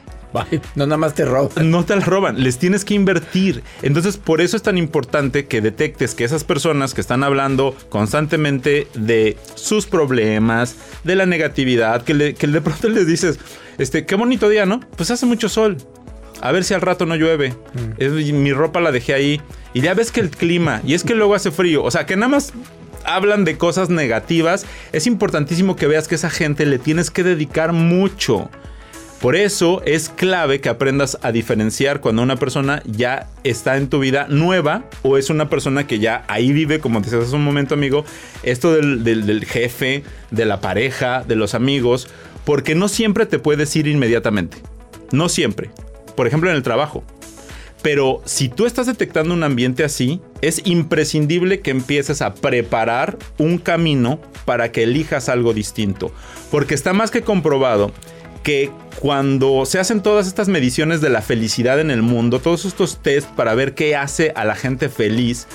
No 0.76 0.86
nada 0.86 0.98
más 0.98 1.14
te 1.14 1.26
roban. 1.26 1.50
No 1.72 1.86
te 1.86 1.96
la 1.96 2.06
roban, 2.06 2.42
les 2.42 2.58
tienes 2.58 2.86
que 2.86 2.94
invertir. 2.94 3.64
Entonces, 3.82 4.18
por 4.18 4.42
eso 4.42 4.58
es 4.58 4.64
tan 4.64 4.78
importante 4.78 5.46
que 5.46 5.62
detectes 5.62 6.16
que 6.16 6.24
esas 6.24 6.44
personas 6.44 6.94
que 6.94 7.02
están 7.02 7.24
hablando 7.24 7.76
constantemente 7.90 8.88
de 8.94 9.38
sus 9.56 9.86
problemas, 9.86 10.76
de 11.04 11.16
la 11.16 11.26
negatividad, 11.26 12.04
que, 12.04 12.14
le, 12.14 12.34
que 12.34 12.48
de 12.48 12.62
pronto 12.62 12.90
les 12.90 13.08
dices, 13.08 13.40
este, 13.78 14.06
qué 14.06 14.16
bonito 14.16 14.50
día, 14.50 14.66
¿no? 14.66 14.80
Pues 14.96 15.12
hace 15.12 15.26
mucho 15.26 15.50
sol. 15.50 15.78
A 16.42 16.52
ver 16.52 16.64
si 16.64 16.74
al 16.74 16.82
rato 16.82 17.06
no 17.06 17.16
llueve. 17.16 17.50
Mm. 17.50 17.92
Es, 17.98 18.12
mi 18.34 18.54
ropa 18.54 18.80
la 18.80 18.92
dejé 18.92 19.14
ahí. 19.14 19.42
Y 19.74 19.82
ya 19.82 19.94
ves 19.94 20.12
que 20.12 20.20
el 20.20 20.30
clima, 20.30 20.82
y 20.86 20.94
es 20.94 21.04
que 21.04 21.14
luego 21.14 21.36
hace 21.36 21.52
frío. 21.52 21.84
O 21.84 21.92
sea, 21.92 22.06
que 22.06 22.16
nada 22.16 22.30
más 22.30 22.54
hablan 23.06 23.46
de 23.46 23.58
cosas 23.58 23.90
negativas. 23.90 24.66
Es 24.92 25.08
importantísimo 25.08 25.76
que 25.76 25.88
veas 25.88 26.08
que 26.08 26.16
esa 26.16 26.30
gente 26.30 26.66
le 26.66 26.80
tienes 26.80 27.12
que 27.12 27.24
dedicar 27.24 27.74
mucho. 27.74 28.50
Por 29.22 29.36
eso 29.36 29.82
es 29.86 30.08
clave 30.08 30.62
que 30.62 30.70
aprendas 30.70 31.18
a 31.22 31.34
diferenciar 31.34 32.00
cuando 32.00 32.22
una 32.22 32.38
persona 32.38 32.82
ya 32.86 33.28
está 33.44 33.76
en 33.76 33.90
tu 33.90 34.00
vida 34.00 34.28
nueva 34.30 34.86
o 35.02 35.18
es 35.18 35.30
una 35.30 35.50
persona 35.50 35.86
que 35.86 36.00
ya 36.00 36.24
ahí 36.30 36.54
vive, 36.54 36.80
como 36.80 37.02
decías 37.02 37.26
hace 37.26 37.36
un 37.36 37.44
momento, 37.44 37.74
amigo, 37.74 38.06
esto 38.44 38.74
del, 38.74 39.04
del, 39.04 39.26
del, 39.26 39.44
jefe, 39.44 40.04
de 40.32 40.46
la 40.46 40.62
pareja, 40.62 41.26
de 41.28 41.36
los 41.36 41.54
amigos, 41.54 42.08
porque 42.46 42.76
no 42.76 42.88
siempre 42.88 43.26
te 43.26 43.40
puedes 43.40 43.76
ir 43.76 43.88
inmediatamente. 43.88 44.60
No 45.12 45.28
siempre. 45.28 45.70
Por 46.16 46.26
ejemplo, 46.26 46.50
en 46.50 46.56
el 46.56 46.64
trabajo. 46.64 47.04
Pero 47.82 48.22
si 48.26 48.48
tú 48.48 48.66
estás 48.66 48.88
detectando 48.88 49.34
un 49.34 49.44
ambiente 49.44 49.84
así, 49.84 50.22
es 50.42 50.62
imprescindible 50.66 51.60
que 51.60 51.72
empieces 51.72 52.22
a 52.22 52.36
preparar 52.36 53.18
un 53.38 53.58
camino 53.58 54.20
para 54.46 54.72
que 54.72 54.84
elijas 54.84 55.30
algo 55.30 55.54
distinto. 55.54 56.12
Porque 56.52 56.74
está 56.74 56.94
más 56.94 57.12
que 57.12 57.22
comprobado 57.22 57.92
que 58.44 58.72
cuando 59.00 59.66
se 59.66 59.80
hacen 59.80 60.02
todas 60.02 60.28
estas 60.28 60.48
mediciones 60.48 61.02
de 61.02 61.10
la 61.10 61.22
felicidad 61.22 61.80
en 61.80 61.92
el 61.92 62.02
mundo, 62.02 62.40
todos 62.40 62.66
estos 62.66 62.98
test 63.02 63.30
para 63.32 63.56
ver 63.56 63.74
qué 63.76 63.96
hace 63.96 64.32
a 64.36 64.46
la 64.46 64.56
gente 64.56 64.90
feliz, 64.90 65.48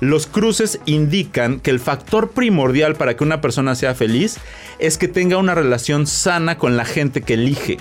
los 0.00 0.26
cruces 0.26 0.80
indican 0.86 1.60
que 1.60 1.70
el 1.70 1.78
factor 1.78 2.30
primordial 2.30 2.96
para 2.96 3.16
que 3.16 3.24
una 3.24 3.40
persona 3.40 3.74
sea 3.74 3.94
feliz 3.94 4.38
es 4.78 4.96
que 4.96 5.08
tenga 5.08 5.36
una 5.36 5.54
relación 5.54 6.06
sana 6.06 6.56
con 6.56 6.76
la 6.76 6.84
gente 6.84 7.20
que 7.20 7.34
elige. 7.34 7.76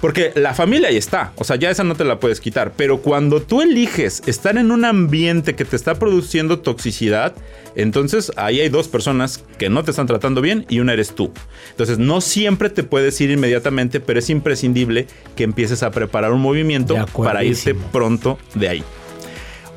Porque 0.00 0.32
la 0.34 0.54
familia 0.54 0.88
ahí 0.88 0.96
está, 0.96 1.32
o 1.36 1.44
sea, 1.44 1.56
ya 1.56 1.70
esa 1.70 1.84
no 1.84 1.94
te 1.94 2.04
la 2.04 2.18
puedes 2.18 2.40
quitar, 2.40 2.72
pero 2.74 3.02
cuando 3.02 3.42
tú 3.42 3.60
eliges 3.60 4.22
estar 4.26 4.56
en 4.56 4.70
un 4.70 4.86
ambiente 4.86 5.54
que 5.54 5.66
te 5.66 5.76
está 5.76 5.96
produciendo 5.96 6.60
toxicidad, 6.60 7.34
entonces 7.76 8.32
ahí 8.36 8.60
hay 8.60 8.70
dos 8.70 8.88
personas 8.88 9.44
que 9.58 9.68
no 9.68 9.84
te 9.84 9.90
están 9.90 10.06
tratando 10.06 10.40
bien 10.40 10.64
y 10.70 10.80
una 10.80 10.94
eres 10.94 11.14
tú. 11.14 11.32
Entonces 11.70 11.98
no 11.98 12.22
siempre 12.22 12.70
te 12.70 12.82
puedes 12.82 13.20
ir 13.20 13.30
inmediatamente, 13.30 14.00
pero 14.00 14.18
es 14.18 14.30
imprescindible 14.30 15.06
que 15.36 15.44
empieces 15.44 15.82
a 15.82 15.90
preparar 15.90 16.32
un 16.32 16.40
movimiento 16.40 16.94
para 17.22 17.44
irte 17.44 17.74
pronto 17.74 18.38
de 18.54 18.68
ahí. 18.70 18.84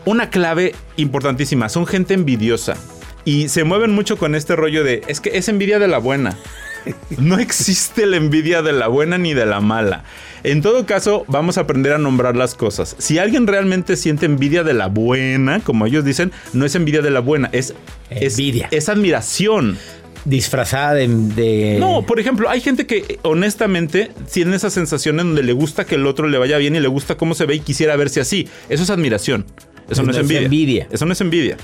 Una 0.06 0.30
clave 0.30 0.74
importantísima, 0.96 1.68
son 1.68 1.86
gente 1.86 2.14
envidiosa 2.14 2.76
y 3.26 3.50
se 3.50 3.64
mueven 3.64 3.92
mucho 3.92 4.18
con 4.18 4.36
este 4.36 4.56
rollo 4.56 4.84
de, 4.84 5.02
es 5.08 5.20
que 5.20 5.38
es 5.38 5.48
envidia 5.48 5.80
de 5.80 5.88
la 5.88 5.98
buena. 5.98 6.38
No 7.18 7.38
existe 7.38 8.06
la 8.06 8.18
envidia 8.18 8.62
de 8.62 8.74
la 8.74 8.88
buena 8.88 9.18
ni 9.18 9.34
de 9.34 9.46
la 9.46 9.60
mala. 9.60 10.04
En 10.44 10.62
todo 10.62 10.86
caso, 10.86 11.24
vamos 11.28 11.58
a 11.58 11.62
aprender 11.62 11.94
a 11.94 11.98
nombrar 11.98 12.36
las 12.36 12.56
cosas. 12.56 12.96
Si 13.00 13.18
alguien 13.18 13.48
realmente 13.48 13.96
siente 13.96 14.26
envidia 14.26 14.64
de 14.64 14.74
la 14.74 14.88
buena, 14.88 15.62
como 15.62 15.86
ellos 15.86 16.04
dicen, 16.04 16.32
no 16.52 16.66
es 16.66 16.76
envidia 16.76 17.02
de 17.02 17.12
la 17.12 17.22
buena, 17.22 17.50
es 17.54 17.74
envidia. 18.10 18.68
Es, 18.72 18.84
es 18.84 18.90
admiración. 18.90 19.78
Disfrazada 20.26 20.94
de, 20.94 21.08
de, 21.08 21.78
No, 21.80 22.06
por 22.06 22.20
ejemplo, 22.20 22.50
hay 22.50 22.62
gente 22.62 22.86
que 22.86 23.20
honestamente 23.24 24.12
tiene 24.32 24.56
esa 24.56 24.70
sensación 24.70 25.20
en 25.20 25.28
donde 25.28 25.44
le 25.44 25.52
gusta 25.52 25.86
que 25.86 25.96
el 25.96 26.08
otro 26.08 26.28
le 26.28 26.38
vaya 26.38 26.58
bien 26.58 26.76
y 26.76 26.80
le 26.80 26.88
gusta 26.88 27.16
cómo 27.16 27.36
se 27.36 27.46
ve 27.46 27.56
y 27.56 27.60
quisiera 27.60 27.96
verse 27.98 28.22
así. 28.22 28.48
Eso 28.70 28.84
es 28.84 28.90
admiración. 28.90 29.46
Eso 29.90 30.02
no, 30.02 30.08
no 30.08 30.12
es 30.12 30.18
envidia. 30.20 30.42
envidia. 30.44 30.88
Eso 30.92 31.06
no 31.06 31.14
es 31.14 31.22
envidia. 31.22 31.58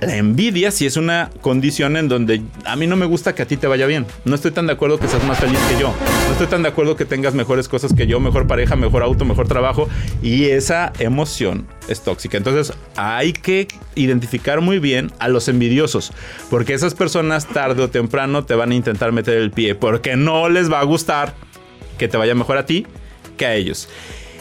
La 0.00 0.16
envidia 0.16 0.70
sí 0.70 0.84
es 0.84 0.98
una 0.98 1.30
condición 1.40 1.96
en 1.96 2.08
donde 2.08 2.42
a 2.66 2.76
mí 2.76 2.86
no 2.86 2.96
me 2.96 3.06
gusta 3.06 3.34
que 3.34 3.42
a 3.42 3.46
ti 3.46 3.56
te 3.56 3.66
vaya 3.66 3.86
bien. 3.86 4.04
No 4.26 4.34
estoy 4.34 4.50
tan 4.50 4.66
de 4.66 4.74
acuerdo 4.74 4.98
que 4.98 5.08
seas 5.08 5.24
más 5.24 5.38
feliz 5.38 5.58
que 5.70 5.80
yo. 5.80 5.94
No 6.26 6.32
estoy 6.32 6.48
tan 6.48 6.62
de 6.62 6.68
acuerdo 6.68 6.96
que 6.96 7.06
tengas 7.06 7.32
mejores 7.32 7.66
cosas 7.66 7.94
que 7.94 8.06
yo, 8.06 8.20
mejor 8.20 8.46
pareja, 8.46 8.76
mejor 8.76 9.02
auto, 9.02 9.24
mejor 9.24 9.48
trabajo. 9.48 9.88
Y 10.22 10.46
esa 10.46 10.92
emoción 10.98 11.66
es 11.88 12.02
tóxica. 12.02 12.36
Entonces 12.36 12.76
hay 12.96 13.32
que 13.32 13.68
identificar 13.94 14.60
muy 14.60 14.80
bien 14.80 15.12
a 15.18 15.28
los 15.28 15.48
envidiosos. 15.48 16.12
Porque 16.50 16.74
esas 16.74 16.92
personas 16.92 17.46
tarde 17.46 17.82
o 17.82 17.88
temprano 17.88 18.44
te 18.44 18.54
van 18.54 18.72
a 18.72 18.74
intentar 18.74 19.12
meter 19.12 19.38
el 19.38 19.50
pie. 19.50 19.74
Porque 19.74 20.14
no 20.14 20.50
les 20.50 20.70
va 20.70 20.80
a 20.80 20.84
gustar 20.84 21.34
que 21.96 22.06
te 22.06 22.18
vaya 22.18 22.34
mejor 22.34 22.58
a 22.58 22.66
ti 22.66 22.86
que 23.36 23.46
a 23.46 23.54
ellos. 23.54 23.88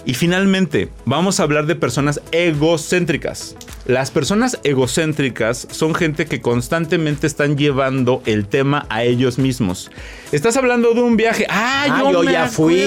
Y 0.06 0.14
finalmente, 0.14 0.90
vamos 1.06 1.40
a 1.40 1.44
hablar 1.44 1.66
de 1.66 1.76
personas 1.76 2.22
egocéntricas. 2.32 3.56
Las 3.86 4.12
personas 4.12 4.60
egocéntricas 4.64 5.68
son 5.72 5.96
gente 5.96 6.26
que 6.26 6.42
constantemente 6.42 7.26
están 7.28 7.58
llevando 7.58 8.22
el 8.26 8.46
tema 8.48 8.86
a 8.90 9.04
ellos 9.04 9.38
mismos. 9.38 9.90
Estás 10.32 10.58
hablando 10.58 10.94
de 10.94 11.02
un 11.02 11.18
viaje. 11.18 11.48
Ah, 11.50 11.86
Ah, 11.90 12.00
yo, 12.04 12.12
yo 12.12 12.24
me 12.24 12.32
ya 12.32 12.48
fui, 12.48 12.82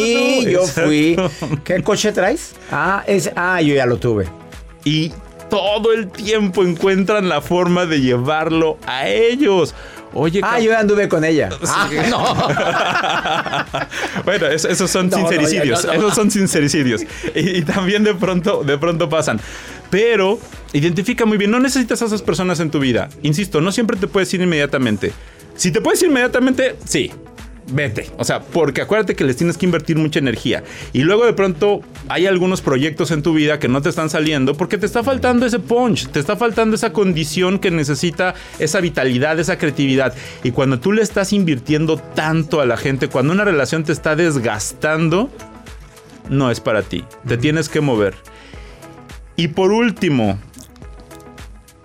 acuerdo". 0.44 0.50
yo 0.50 0.60
Exacto. 0.60 0.88
fui. 1.48 1.58
¿Qué 1.64 1.82
coche 1.82 2.12
traes? 2.12 2.54
Ah, 2.70 3.02
es, 3.06 3.30
ah, 3.36 3.60
yo 3.62 3.74
ya 3.74 3.86
lo 3.86 3.96
tuve. 3.98 4.26
Y 4.84 5.12
todo 5.50 5.92
el 5.92 6.08
tiempo 6.10 6.62
encuentran 6.62 7.28
la 7.28 7.40
forma 7.40 7.86
de 7.86 8.00
llevarlo 8.00 8.78
a 8.86 9.08
ellos. 9.08 9.74
Oye, 10.14 10.40
Ah, 10.42 10.58
yo 10.58 10.76
anduve 10.76 11.08
con 11.08 11.24
ella. 11.24 11.50
Ah, 11.66 11.88
Bueno, 14.24 14.46
es- 14.46 14.64
esos 14.64 14.90
son 14.90 15.08
No, 15.10 15.18
no, 15.18 15.28
sincericidios. 15.28 15.84
no, 15.84 15.92
no. 15.92 15.98
Esos 15.98 16.14
son 16.14 16.30
sincericidios. 16.30 17.02
Y, 17.34 17.58
y 17.58 17.62
también 17.62 18.04
de 18.04 18.14
pronto, 18.14 18.62
de 18.64 18.78
pronto 18.78 19.08
pasan. 19.08 19.40
Pero 19.90 20.38
identifica 20.72 21.24
muy 21.24 21.38
bien, 21.38 21.50
no 21.50 21.60
necesitas 21.60 22.00
a 22.02 22.06
esas 22.06 22.22
personas 22.22 22.60
en 22.60 22.70
tu 22.70 22.78
vida. 22.78 23.08
Insisto, 23.22 23.60
no 23.60 23.72
siempre 23.72 23.96
te 23.96 24.06
puedes 24.06 24.32
ir 24.34 24.40
inmediatamente. 24.40 25.12
Si 25.56 25.70
te 25.72 25.80
puedes 25.80 26.00
ir 26.02 26.08
inmediatamente, 26.08 26.76
sí. 26.84 27.10
Vete. 27.70 28.10
O 28.16 28.24
sea, 28.24 28.40
porque 28.40 28.80
acuérdate 28.80 29.14
que 29.14 29.24
les 29.24 29.36
tienes 29.36 29.58
que 29.58 29.66
invertir 29.66 29.96
mucha 29.96 30.18
energía. 30.18 30.64
Y 30.92 31.02
luego 31.02 31.26
de 31.26 31.34
pronto 31.34 31.82
hay 32.08 32.26
algunos 32.26 32.62
proyectos 32.62 33.10
en 33.10 33.22
tu 33.22 33.34
vida 33.34 33.58
que 33.58 33.68
no 33.68 33.82
te 33.82 33.90
están 33.90 34.08
saliendo 34.08 34.54
porque 34.54 34.78
te 34.78 34.86
está 34.86 35.02
faltando 35.02 35.44
ese 35.44 35.58
punch, 35.58 36.08
te 36.08 36.18
está 36.18 36.36
faltando 36.36 36.76
esa 36.76 36.92
condición 36.92 37.58
que 37.58 37.70
necesita 37.70 38.34
esa 38.58 38.80
vitalidad, 38.80 39.38
esa 39.38 39.58
creatividad. 39.58 40.14
Y 40.42 40.52
cuando 40.52 40.80
tú 40.80 40.92
le 40.92 41.02
estás 41.02 41.32
invirtiendo 41.32 41.98
tanto 41.98 42.60
a 42.60 42.66
la 42.66 42.78
gente, 42.78 43.08
cuando 43.08 43.32
una 43.34 43.44
relación 43.44 43.84
te 43.84 43.92
está 43.92 44.16
desgastando, 44.16 45.30
no 46.30 46.50
es 46.50 46.60
para 46.60 46.82
ti. 46.82 47.04
Te 47.26 47.36
tienes 47.36 47.68
que 47.68 47.80
mover. 47.82 48.14
Y 49.36 49.48
por 49.48 49.72
último, 49.72 50.38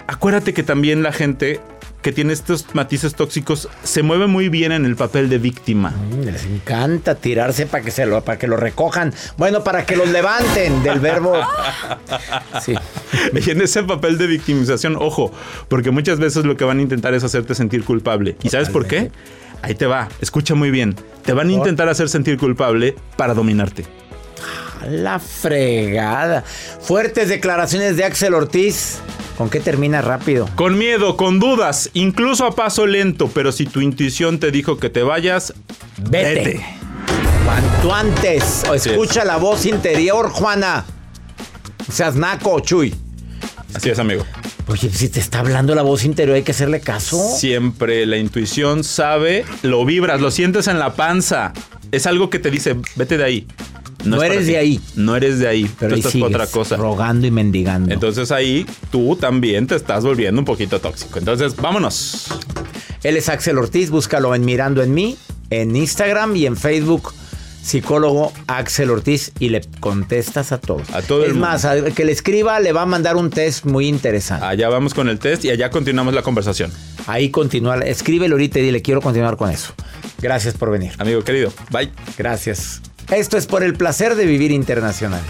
acuérdate 0.08 0.54
que 0.54 0.64
también 0.64 1.04
la 1.04 1.12
gente 1.12 1.60
que 2.04 2.12
tiene 2.12 2.34
estos 2.34 2.68
matices 2.76 3.16
tóxicos 3.16 3.70
se 3.82 4.04
mueve 4.04 4.28
muy 4.28 4.50
bien 4.50 4.72
en 4.74 4.86
el 4.86 4.96
papel 4.96 5.30
de 5.30 5.40
víctima. 5.40 5.94
Les 6.24 6.46
encanta 6.46 7.16
tirarse 7.16 7.66
para 7.66 7.84
que 7.84 7.92
se 7.92 8.06
lo, 8.06 8.24
para 8.24 8.38
que 8.38 8.46
lo 8.46 8.58
recojan. 8.58 9.14
Bueno, 9.38 9.64
para 9.64 9.86
que 9.86 9.96
los 9.96 10.10
levanten 10.10 10.84
del 10.84 11.00
verbo. 11.00 11.34
Sí. 12.62 12.76
Y 13.34 13.50
en 13.50 13.62
ese 13.62 13.84
papel 13.84 14.18
de 14.18 14.28
victimización, 14.28 14.96
ojo, 15.00 15.32
porque 15.70 15.92
muchas 15.92 16.20
veces 16.20 16.46
lo 16.46 16.58
que 16.58 16.66
van 16.66 16.80
a 16.80 16.82
intentar 16.82 17.14
es 17.14 17.24
hacerte 17.24 17.56
sentir 17.56 17.84
culpable. 17.84 18.36
¿Y 18.44 18.50
sabes 18.50 18.70
por 18.70 18.86
qué? 18.86 19.12
Ahí 19.62 19.76
te 19.76 19.86
va, 19.86 20.10
escucha 20.20 20.56
muy 20.56 20.72
bien. 20.72 20.94
Te 21.24 21.32
van 21.32 21.48
a 21.50 21.54
intentar 21.54 21.88
hacer 21.88 22.10
sentir 22.10 22.38
culpable 22.38 22.96
para 23.16 23.34
dominarte. 23.34 23.86
A 24.84 24.86
La 24.90 25.20
fregada. 25.20 26.44
Fuertes 26.82 27.30
declaraciones 27.30 27.96
de 27.98 28.04
Axel 28.04 28.34
Ortiz. 28.34 29.00
¿Con 29.38 29.50
qué 29.50 29.60
termina 29.60 30.02
rápido? 30.02 30.48
Con 30.56 30.78
miedo, 30.78 31.18
con 31.18 31.40
dudas, 31.40 31.90
incluso 31.94 32.46
a 32.46 32.54
paso 32.56 32.86
lento, 32.86 33.30
pero 33.34 33.52
si 33.52 33.66
tu 33.66 33.82
intuición 33.82 34.40
te 34.40 34.52
dijo 34.52 34.78
que 34.78 34.90
te 34.90 35.02
vayas, 35.02 35.54
Vete. 35.98 36.36
vete. 36.36 36.66
Cuanto 37.46 37.94
antes. 37.94 38.64
O 38.70 38.74
escucha 38.74 39.26
la 39.26 39.38
voz 39.38 39.66
interior, 39.66 40.30
Juana. 40.30 40.86
Seas 41.92 42.16
naco, 42.16 42.60
Chuy. 42.60 42.94
Así 43.74 43.90
es, 43.90 44.00
amigo. 44.00 44.26
Oye, 44.68 44.90
si 44.92 45.10
te 45.10 45.20
está 45.20 45.40
hablando 45.40 45.76
la 45.76 45.82
voz 45.82 46.06
interior, 46.06 46.36
hay 46.36 46.44
que 46.44 46.52
hacerle 46.52 46.80
caso. 46.80 47.18
Siempre 47.38 48.06
la 48.06 48.18
intuición 48.18 48.84
sabe, 48.84 49.46
lo 49.62 49.84
vibras, 49.84 50.22
lo 50.22 50.30
sientes 50.32 50.68
en 50.68 50.80
la 50.80 50.94
panza. 50.94 51.54
Es 51.92 52.06
algo 52.08 52.30
que 52.30 52.40
te 52.40 52.50
dice, 52.52 52.76
vete 52.96 53.18
de 53.18 53.24
ahí. 53.24 53.48
No 54.04 54.22
eres 54.24 54.40
ti. 54.40 54.46
de 54.52 54.58
ahí. 54.58 54.80
No 54.96 55.16
eres 55.16 55.40
de 55.40 55.48
ahí. 55.48 55.70
Pero 55.80 55.90
Tú 55.90 55.94
ahí 55.96 56.00
estás 56.00 56.12
sigues 56.12 56.28
por 56.30 56.36
otra 56.42 56.48
cosa. 56.52 56.76
rogando 56.78 57.28
y 57.28 57.32
mendigando. 57.32 57.94
Entonces 57.94 58.32
ahí 58.32 58.66
tú 58.92 59.16
también 59.16 59.68
te 59.68 59.76
estás 59.76 60.04
volviendo 60.04 60.40
un 60.42 60.46
poquito 60.46 60.80
tóxico. 60.80 61.20
Entonces, 61.20 61.56
vámonos. 61.56 62.28
Él 63.04 63.18
es 63.18 63.30
Axel 63.30 63.58
Ortiz, 63.58 63.90
búscalo 63.90 64.34
en 64.36 64.46
Mirando 64.46 64.82
en 64.82 64.94
mí, 64.94 65.18
en 65.50 65.76
Instagram 65.76 66.36
y 66.36 66.46
en 66.46 66.56
Facebook. 66.58 67.14
Psicólogo 67.64 68.34
Axel 68.48 68.90
Ortiz 68.90 69.32
y 69.40 69.48
le 69.48 69.62
contestas 69.80 70.52
a 70.52 70.58
todos. 70.58 70.90
A 70.94 71.02
todo 71.02 71.24
el 71.24 71.32
Es 71.32 71.38
más, 71.38 71.64
al 71.64 71.94
que 71.94 72.04
le 72.04 72.12
escriba 72.12 72.60
le 72.60 72.74
va 72.74 72.82
a 72.82 72.86
mandar 72.86 73.16
un 73.16 73.30
test 73.30 73.64
muy 73.64 73.88
interesante. 73.88 74.46
Allá 74.46 74.68
vamos 74.68 74.94
con 74.94 75.08
el 75.08 75.18
test 75.18 75.46
y 75.46 75.50
allá 75.50 75.70
continuamos 75.70 76.14
la 76.14 76.24
conversación. 76.24 76.72
Ahí 77.08 77.30
continúa. 77.30 77.78
Escríbelo 77.80 78.36
ahorita 78.36 78.60
y 78.60 78.64
dile, 78.64 78.82
quiero 78.82 79.00
continuar 79.00 79.38
con 79.38 79.50
eso. 79.50 79.74
Gracias 80.22 80.56
por 80.56 80.72
venir. 80.72 80.92
Amigo 80.98 81.24
querido, 81.24 81.54
bye. 81.72 81.90
Gracias. 82.18 82.82
Esto 83.12 83.38
es 83.38 83.46
por 83.46 83.64
el 83.64 83.76
placer 83.76 84.16
de 84.16 84.26
vivir 84.26 84.52
internacional. 84.52 85.22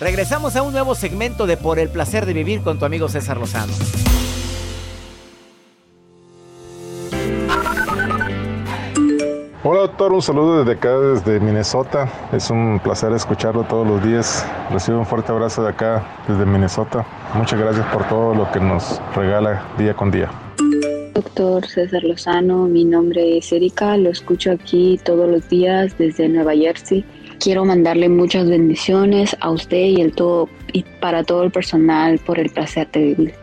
Regresamos 0.00 0.54
a 0.56 0.62
un 0.62 0.72
nuevo 0.72 0.94
segmento 0.94 1.46
de 1.46 1.56
Por 1.56 1.78
el 1.78 1.88
placer 1.88 2.24
de 2.24 2.32
vivir 2.32 2.62
con 2.62 2.78
tu 2.78 2.84
amigo 2.84 3.08
César 3.08 3.36
Lozano. 3.36 3.72
Hola 9.64 9.80
doctor, 9.80 10.12
un 10.12 10.22
saludo 10.22 10.60
desde 10.60 10.78
acá, 10.78 10.96
desde 11.00 11.40
Minnesota. 11.40 12.08
Es 12.30 12.48
un 12.48 12.78
placer 12.78 13.12
escucharlo 13.12 13.64
todos 13.64 13.84
los 13.84 14.00
días. 14.04 14.46
Recibo 14.70 15.00
un 15.00 15.06
fuerte 15.06 15.32
abrazo 15.32 15.64
de 15.64 15.70
acá, 15.70 16.04
desde 16.28 16.46
Minnesota. 16.46 17.04
Muchas 17.34 17.58
gracias 17.58 17.84
por 17.92 18.06
todo 18.06 18.36
lo 18.36 18.48
que 18.52 18.60
nos 18.60 19.02
regala 19.16 19.64
día 19.76 19.94
con 19.94 20.12
día. 20.12 20.30
Doctor 21.14 21.66
César 21.66 22.02
Lozano, 22.04 22.66
mi 22.66 22.84
nombre 22.84 23.38
es 23.38 23.52
Erika, 23.52 23.96
lo 23.96 24.10
escucho 24.10 24.52
aquí 24.52 25.00
todos 25.04 25.28
los 25.28 25.48
días 25.48 25.96
desde 25.98 26.28
Nueva 26.28 26.54
Jersey. 26.54 27.04
Quiero 27.40 27.64
mandarle 27.64 28.08
muchas 28.08 28.48
bendiciones 28.48 29.36
a 29.40 29.50
usted 29.50 29.84
y, 29.84 30.00
el 30.00 30.12
todo, 30.12 30.48
y 30.72 30.84
para 31.00 31.22
todo 31.24 31.44
el 31.44 31.50
personal 31.50 32.18
por 32.18 32.38
el 32.38 32.50
placer 32.50 32.88
de 32.92 33.14
vivir. 33.14 33.34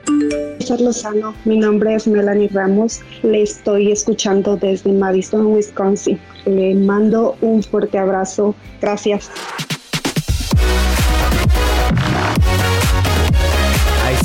César 0.59 0.81
Lozano, 0.81 1.33
mi 1.45 1.57
nombre 1.57 1.95
es 1.95 2.07
Melanie 2.07 2.49
Ramos, 2.51 3.01
le 3.23 3.43
estoy 3.43 3.91
escuchando 3.91 4.57
desde 4.57 4.91
Madison, 4.91 5.45
Wisconsin. 5.47 6.19
Le 6.45 6.75
mando 6.75 7.35
un 7.41 7.61
fuerte 7.63 7.97
abrazo, 7.97 8.55
gracias. 8.81 9.29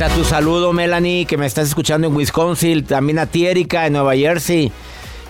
Está 0.03 0.15
tu 0.17 0.25
saludo, 0.25 0.73
Melanie, 0.73 1.27
que 1.27 1.37
me 1.37 1.45
estás 1.45 1.69
escuchando 1.69 2.07
en 2.07 2.17
Wisconsin. 2.17 2.87
También 2.87 3.19
a 3.19 3.27
ti, 3.27 3.47
Erika, 3.47 3.87
en 3.87 3.93
Nueva 3.93 4.17
Jersey. 4.17 4.73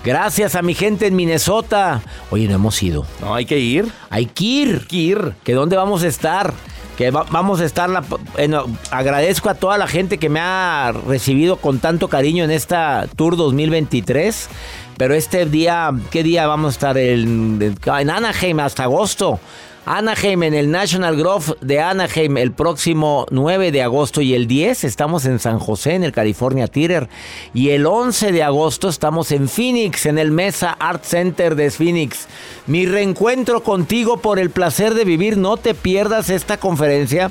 Gracias 0.05 0.55
a 0.55 0.63
mi 0.63 0.75
gente 0.75 1.09
en 1.09 1.17
Minnesota. 1.17 2.03
Oye, 2.31 2.47
no 2.47 2.55
hemos 2.55 2.81
ido. 2.81 3.05
No, 3.21 3.35
hay 3.35 3.47
que 3.47 3.59
ir. 3.59 3.91
Hay 4.11 4.27
que 4.27 4.45
ir. 4.45 4.87
que 4.87 4.97
ir. 4.97 5.33
¿Que 5.43 5.55
dónde 5.55 5.77
vamos 5.77 6.05
a 6.05 6.07
estar? 6.07 6.55
Que 6.97 7.11
va- 7.11 7.27
vamos 7.33 7.61
a 7.61 7.65
estar. 7.65 7.91
La, 7.91 8.05
en- 8.37 8.55
agradezco 8.93 9.51
a 9.51 9.55
toda 9.55 9.77
la 9.77 9.89
gente 9.89 10.19
que 10.19 10.29
me 10.29 10.39
ha 10.39 10.93
recibido 11.05 11.57
con 11.57 11.81
tanto 11.81 12.07
cariño 12.07 12.45
en 12.45 12.53
esta 12.53 13.09
Tour 13.17 13.37
2023. 13.37 14.49
Pero 14.97 15.15
este 15.15 15.47
día, 15.47 15.91
¿qué 16.13 16.23
día 16.23 16.47
vamos 16.47 16.69
a 16.69 16.77
estar? 16.77 16.97
En, 16.97 17.59
en 17.61 18.11
Anaheim 18.11 18.61
hasta 18.61 18.85
agosto. 18.85 19.41
Anaheim 19.87 20.43
en 20.43 20.55
el 20.55 20.71
National 20.71 21.17
Grove 21.17 21.55
de 21.63 21.81
Anaheim 21.81 22.37
el 22.37 22.53
próximo 22.53 23.27
9 23.31 23.73
de 23.73 23.83
agosto 23.83 24.21
y 24.21 24.35
el 24.35 24.47
10 24.47 24.85
estamos 24.85 25.25
en 25.25 25.39
San 25.39 25.59
José 25.59 25.95
en 25.95 26.05
el 26.05 26.13
California 26.13 26.69
Theater 26.69 27.09
y 27.55 27.71
el 27.71 27.87
11 27.87 28.33
de 28.33 28.43
agosto 28.43 28.89
estamos 28.89 29.33
en 29.33 29.49
Phoenix 29.49 30.07
en 30.07 30.19
el 30.19 30.31
Mesa 30.31 30.77
Art 30.79 31.05
Center 31.05 31.55
de 31.55 31.71
Phoenix. 31.71 32.29
Mi 32.67 32.87
reencuentro 32.87 33.63
contigo 33.63 34.19
por 34.19 34.39
el 34.39 34.51
placer 34.51 34.95
de 34.95 35.05
vivir, 35.05 35.37
no 35.37 35.57
te 35.57 35.75
pierdas 35.75 36.31
esta 36.31 36.59
conferencia 36.59 37.31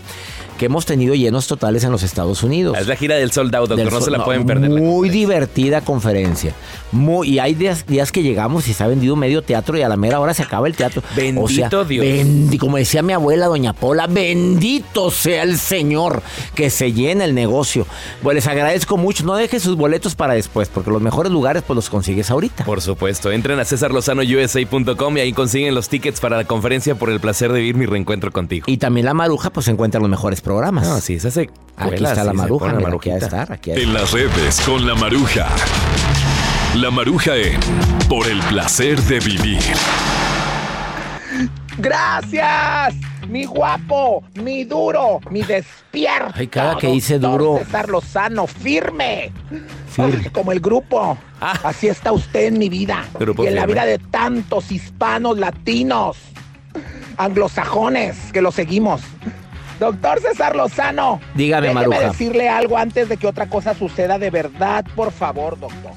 que 0.59 0.65
hemos 0.65 0.85
tenido 0.85 1.15
llenos 1.15 1.47
totales 1.47 1.83
en 1.85 1.91
los 1.91 2.03
Estados 2.03 2.43
Unidos. 2.43 2.77
Es 2.77 2.85
la 2.85 2.95
gira 2.95 3.15
del 3.15 3.31
sold 3.31 3.55
out, 3.55 3.69
doctor. 3.69 3.85
Del 3.85 3.93
no 3.93 4.01
se 4.01 4.11
la 4.11 4.23
pueden 4.23 4.45
perder. 4.45 4.69
Muy 4.69 5.09
divertida 5.09 5.81
conferencia. 5.81 6.53
Muy, 6.91 7.29
y 7.29 7.39
hay 7.39 7.53
días, 7.55 7.85
días 7.87 8.11
que 8.11 8.21
llegamos 8.23 8.67
y 8.67 8.73
se 8.73 8.83
ha 8.83 8.87
vendido 8.87 9.15
medio 9.15 9.41
teatro 9.41 9.77
y 9.77 9.81
a 9.83 9.89
la 9.89 9.95
mera 9.95 10.19
hora 10.19 10.33
se 10.33 10.43
acaba 10.43 10.67
el 10.67 10.75
teatro. 10.75 11.01
Bendito 11.15 11.85
Dios. 11.85 12.05
bendi- 12.05 12.57
como 12.59 12.77
decía 12.77 13.01
mi 13.01 13.13
abuela, 13.13 13.45
doña 13.47 13.73
Pola, 13.73 14.07
bendito 14.07 15.09
sea 15.11 15.43
el 15.43 15.57
Señor 15.57 16.21
que 16.55 16.69
se 16.69 16.91
llena 16.91 17.23
el 17.25 17.33
negocio. 17.33 17.87
Pues 18.21 18.35
les 18.35 18.47
agradezco 18.47 18.97
mucho. 18.97 19.23
No 19.23 19.35
dejen 19.35 19.59
sus 19.61 19.77
boletos 19.77 20.15
para 20.15 20.33
después, 20.33 20.67
porque 20.67 20.91
los 20.91 21.01
mejores 21.01 21.31
lugares 21.31 21.63
pues 21.65 21.75
los 21.75 21.89
consigues 21.89 22.29
ahorita. 22.31 22.65
Por 22.65 22.81
supuesto, 22.81 23.31
entren 23.31 23.59
a 23.59 23.65
cesarlozanousa.com 23.65 25.17
y 25.17 25.19
ahí 25.21 25.31
consiguen 25.33 25.73
los 25.75 25.87
tickets 25.89 26.19
para 26.19 26.35
la 26.37 26.43
conferencia 26.43 26.95
por 26.95 27.09
el 27.09 27.19
placer 27.21 27.53
de 27.53 27.59
vivir 27.59 27.75
mi 27.75 27.85
reencuentro 27.85 28.31
contigo. 28.31 28.65
Y 28.67 28.77
también 28.77 29.05
la 29.05 29.13
Maruja 29.13 29.51
pues 29.51 29.67
encuentra 29.69 30.01
los 30.01 30.09
mejores 30.09 30.41
programas. 30.49 30.87
No, 30.87 30.99
sí, 30.99 31.19
se 31.19 31.27
hace. 31.27 31.49
Aquí 31.77 31.93
está 31.93 32.15
sí, 32.15 32.25
la 32.25 32.33
Maruja, 32.33 32.65
la 32.65 32.73
mira, 32.73 32.79
aquí 32.79 33.09
marujita. 33.09 33.17
estar, 33.17 33.51
aquí 33.51 33.71
En 33.71 33.93
las 33.93 34.11
redes 34.11 34.59
con 34.61 34.87
la 34.87 34.95
maruja. 34.95 35.47
La 36.73 36.89
maruja 36.89 37.35
en 37.37 37.59
Por 38.09 38.27
el 38.27 38.39
placer 38.39 38.99
de 39.03 39.19
vivir. 39.19 39.61
Gracias, 41.77 42.95
mi 43.27 43.45
guapo, 43.45 44.23
mi 44.43 44.63
duro, 44.63 45.19
mi 45.29 45.43
despierto. 45.43 46.33
Ay, 46.33 46.47
cada 46.47 46.79
que 46.79 46.87
dice 46.87 47.19
doctor 47.19 47.41
duro. 47.41 47.57
César 47.63 47.89
Lozano, 47.89 48.47
firme. 48.47 49.31
Firme. 49.87 50.21
Ay, 50.23 50.29
como 50.31 50.51
el 50.51 50.59
grupo. 50.59 51.15
Así 51.39 51.89
está 51.89 52.11
usted 52.11 52.47
en 52.47 52.57
mi 52.57 52.69
vida. 52.69 53.05
Grupo 53.19 53.43
y 53.43 53.47
en 53.47 53.55
la 53.55 53.67
vida 53.67 53.85
de 53.85 53.99
tantos 53.99 54.71
hispanos, 54.71 55.37
latinos, 55.37 56.17
anglosajones 57.17 58.17
que 58.33 58.41
lo 58.41 58.51
seguimos. 58.51 59.01
Doctor 59.79 60.19
César 60.21 60.55
Lozano. 60.55 61.19
Dígame, 61.35 61.67
déjeme 61.69 61.87
Maruja. 61.87 62.07
decirle 62.11 62.49
algo 62.49 62.77
antes 62.77 63.07
de 63.09 63.17
que 63.17 63.27
otra 63.27 63.47
cosa 63.47 63.73
suceda 63.73 64.19
de 64.19 64.29
verdad, 64.29 64.85
por 64.95 65.11
favor, 65.11 65.57
doctor. 65.59 65.91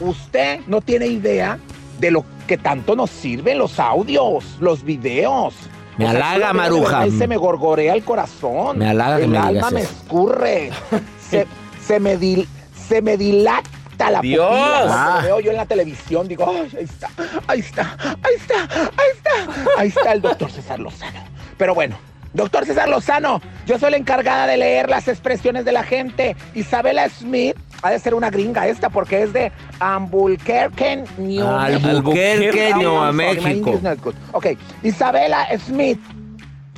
Usted 0.00 0.60
no 0.66 0.80
tiene 0.82 1.06
idea 1.06 1.58
de 1.98 2.10
lo 2.10 2.24
que 2.46 2.58
tanto 2.58 2.94
nos 2.94 3.10
sirven 3.10 3.58
los 3.58 3.80
audios, 3.80 4.44
los 4.60 4.82
videos. 4.84 5.54
Me 5.96 6.04
O 6.06 6.10
sea, 6.10 6.32
halaga, 6.32 6.52
Maruja. 6.52 7.06
se 7.10 7.26
me 7.26 7.38
gorgorea 7.38 7.94
el 7.94 8.04
corazón. 8.04 8.78
Me 8.78 8.88
halaga 8.90 9.16
que 9.16 9.24
El 9.24 9.30
me 9.30 9.38
alma 9.38 9.50
digas 9.50 9.72
me 9.72 9.80
escurre. 9.80 10.70
se, 11.30 11.46
se 11.82 11.98
me 11.98 12.18
dil- 12.18 12.46
se 12.86 13.00
me 13.00 13.16
dilata 13.16 14.10
la 14.10 14.20
Dios. 14.20 14.46
Ah. 14.52 15.20
veo 15.22 15.40
yo 15.40 15.50
en 15.52 15.56
la 15.56 15.64
televisión. 15.64 16.28
Digo, 16.28 16.44
"Ay, 16.46 16.70
ahí 16.76 16.84
está, 16.84 17.08
ahí 17.48 17.60
está, 17.60 17.96
ahí 18.02 18.34
está, 18.36 18.60
ahí 18.62 19.08
está. 19.16 19.70
Ahí 19.78 19.88
está 19.88 20.12
el 20.12 20.20
doctor 20.20 20.50
César 20.50 20.78
Lozano. 20.78 21.18
Pero 21.56 21.74
bueno, 21.74 21.96
doctor 22.36 22.66
César 22.66 22.88
Lozano, 22.88 23.40
yo 23.66 23.78
soy 23.78 23.90
la 23.90 23.96
encargada 23.96 24.46
de 24.46 24.58
leer 24.58 24.88
las 24.88 25.08
expresiones 25.08 25.64
de 25.64 25.72
la 25.72 25.82
gente. 25.82 26.36
Isabela 26.54 27.08
Smith 27.08 27.56
ha 27.82 27.90
de 27.90 27.98
ser 27.98 28.14
una 28.14 28.30
gringa 28.30 28.68
esta 28.68 28.90
porque 28.90 29.22
es 29.22 29.32
de 29.32 29.50
Albuquerque, 29.80 31.04
New 31.18 31.46
Albuquerque, 31.46 32.74
México. 33.12 33.48
English 33.48 33.82
not 33.82 34.00
good. 34.02 34.14
Ok, 34.32 34.46
Isabela 34.82 35.48
Smith. 35.58 35.98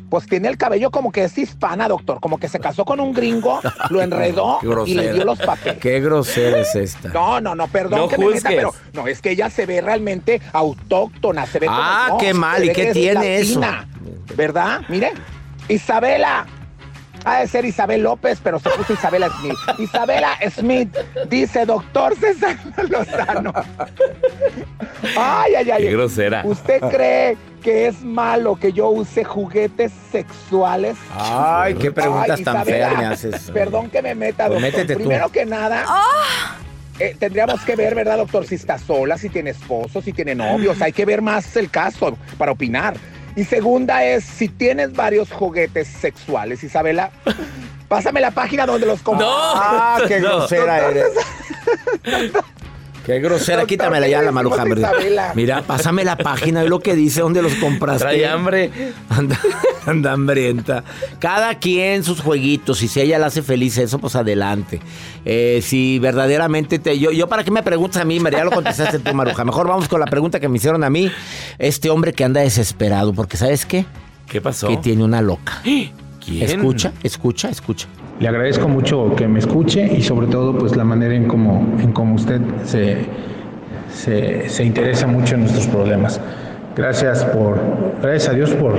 Pues 0.08 0.24
tiene 0.26 0.48
el 0.48 0.56
cabello 0.56 0.90
como 0.90 1.12
que 1.12 1.24
es 1.24 1.36
hispana, 1.36 1.86
doctor. 1.86 2.18
Como 2.18 2.38
que 2.38 2.48
se 2.48 2.58
casó 2.58 2.86
con 2.86 2.98
un 2.98 3.12
gringo, 3.12 3.60
lo 3.90 4.00
enredó 4.00 4.58
y 4.86 4.94
le 4.94 5.12
dio 5.12 5.22
los 5.26 5.38
papeles. 5.38 5.78
Qué 5.80 6.00
grosera 6.00 6.60
es 6.60 6.74
esta. 6.74 7.10
No, 7.10 7.42
no, 7.42 7.54
no, 7.54 7.68
perdón 7.68 8.00
No 8.00 8.08
que 8.08 8.16
me 8.16 8.30
meta, 8.30 8.48
pero 8.48 8.72
no, 8.94 9.06
es 9.06 9.20
que 9.20 9.32
ella 9.32 9.50
se 9.50 9.66
ve 9.66 9.82
realmente 9.82 10.40
autóctona, 10.54 11.44
se 11.44 11.58
ve 11.58 11.66
como 11.66 11.78
Ah, 11.78 12.06
yo, 12.12 12.16
qué 12.16 12.32
mal, 12.32 12.64
¿y 12.64 12.72
qué 12.72 12.86
tiene 12.94 13.36
eso? 13.36 13.60
¿Verdad? 14.34 14.80
Mire, 14.88 15.12
Isabela. 15.68 16.46
Ha 17.24 17.40
de 17.40 17.48
ser 17.48 17.64
Isabel 17.64 18.02
López, 18.04 18.38
pero 18.42 18.60
se 18.60 18.70
puso 18.70 18.92
Isabela 18.92 19.28
Smith. 19.40 19.56
Isabela 19.80 20.38
Smith 20.50 20.96
dice, 21.28 21.66
doctor 21.66 22.14
César 22.16 22.56
Lozano. 22.88 23.52
Ay, 25.16 25.54
ay, 25.56 25.70
ay. 25.70 25.82
Qué 25.82 25.92
grosera. 25.92 26.42
¿Usted 26.44 26.80
cree 26.80 27.36
que 27.60 27.88
es 27.88 28.02
malo 28.04 28.54
que 28.54 28.72
yo 28.72 28.88
use 28.90 29.24
juguetes 29.24 29.92
sexuales? 30.12 30.96
Ay, 31.12 31.74
qué 31.74 31.90
preguntas 31.90 32.38
Ay, 32.38 32.44
tan 32.44 32.56
Isabela, 32.56 32.88
feas 32.88 32.98
me 32.98 33.06
haces. 33.06 33.50
Perdón 33.50 33.90
que 33.90 34.00
me 34.00 34.14
meta, 34.14 34.46
Pues 34.46 34.60
doctor. 34.62 34.62
métete 34.80 34.94
tú. 34.94 35.00
Primero 35.00 35.28
que 35.30 35.44
nada, 35.44 35.84
eh, 37.00 37.16
tendríamos 37.18 37.60
que 37.62 37.74
ver, 37.74 37.96
¿verdad, 37.96 38.16
doctor? 38.18 38.46
Si 38.46 38.54
está 38.54 38.78
sola, 38.78 39.18
si 39.18 39.28
tiene 39.28 39.50
esposo, 39.50 40.00
si 40.00 40.12
tiene 40.12 40.36
novios. 40.36 40.80
Hay 40.80 40.92
que 40.92 41.04
ver 41.04 41.20
más 41.20 41.56
el 41.56 41.68
caso 41.68 42.16
para 42.38 42.52
opinar. 42.52 42.94
Y 43.38 43.44
segunda 43.44 44.02
es, 44.02 44.24
si 44.24 44.48
tienes 44.48 44.92
varios 44.94 45.30
juguetes 45.30 45.86
sexuales, 45.86 46.64
Isabela, 46.64 47.12
pásame 47.86 48.20
la 48.20 48.32
página 48.32 48.66
donde 48.66 48.84
los 48.84 49.00
compras. 49.00 49.30
Ah, 49.54 50.00
qué 50.08 50.18
grosera 50.18 50.90
eres. 50.90 51.12
Qué 53.08 53.20
grosera, 53.20 53.64
quítamela 53.64 54.04
¿qué 54.04 54.12
ya 54.12 54.20
la 54.20 54.32
maruja. 54.32 54.66
Mira, 55.34 55.62
pásame 55.62 56.04
la 56.04 56.16
página 56.18 56.62
y 56.62 56.68
lo 56.68 56.80
que 56.80 56.94
dice, 56.94 57.22
dónde 57.22 57.40
los 57.40 57.54
compraste. 57.54 58.00
Trae 58.04 58.26
hambre. 58.26 58.70
Anda, 59.08 59.40
anda 59.86 60.12
hambrienta. 60.12 60.84
Cada 61.18 61.54
quien 61.54 62.04
sus 62.04 62.20
jueguitos. 62.20 62.82
Y 62.82 62.88
si 62.88 63.00
ella 63.00 63.18
la 63.18 63.28
hace 63.28 63.40
feliz 63.40 63.78
eso, 63.78 63.98
pues 63.98 64.14
adelante. 64.14 64.82
Eh, 65.24 65.60
si 65.62 65.98
verdaderamente 65.98 66.78
te. 66.78 66.98
Yo, 66.98 67.10
yo, 67.10 67.28
¿para 67.28 67.44
qué 67.44 67.50
me 67.50 67.62
preguntas 67.62 68.02
a 68.02 68.04
mí? 68.04 68.20
María, 68.20 68.44
lo 68.44 68.50
contestaste 68.50 68.98
tú, 68.98 69.14
Maruja. 69.14 69.42
Mejor 69.42 69.68
vamos 69.68 69.88
con 69.88 70.00
la 70.00 70.06
pregunta 70.06 70.38
que 70.38 70.50
me 70.50 70.58
hicieron 70.58 70.84
a 70.84 70.90
mí. 70.90 71.10
Este 71.58 71.88
hombre 71.88 72.12
que 72.12 72.24
anda 72.24 72.42
desesperado, 72.42 73.14
porque 73.14 73.38
¿sabes 73.38 73.64
qué? 73.64 73.86
¿Qué 74.28 74.42
pasó? 74.42 74.68
Que 74.68 74.76
tiene 74.76 75.02
una 75.02 75.22
loca. 75.22 75.62
¿Quién? 75.64 76.42
Escucha, 76.42 76.92
escucha, 77.02 77.48
escucha. 77.48 77.88
Le 78.20 78.28
agradezco 78.28 78.68
mucho 78.68 79.14
que 79.14 79.28
me 79.28 79.38
escuche 79.38 79.86
y 79.96 80.02
sobre 80.02 80.26
todo 80.26 80.56
pues 80.58 80.76
la 80.76 80.84
manera 80.84 81.14
en 81.14 81.28
cómo 81.28 81.64
en 81.80 81.92
cómo 81.92 82.16
usted 82.16 82.40
se, 82.64 82.96
se, 83.92 84.48
se 84.48 84.64
interesa 84.64 85.06
mucho 85.06 85.36
en 85.36 85.42
nuestros 85.42 85.68
problemas. 85.68 86.20
Gracias 86.76 87.24
por, 87.24 87.58
gracias 88.02 88.28
a 88.28 88.32
Dios 88.34 88.50
por 88.50 88.74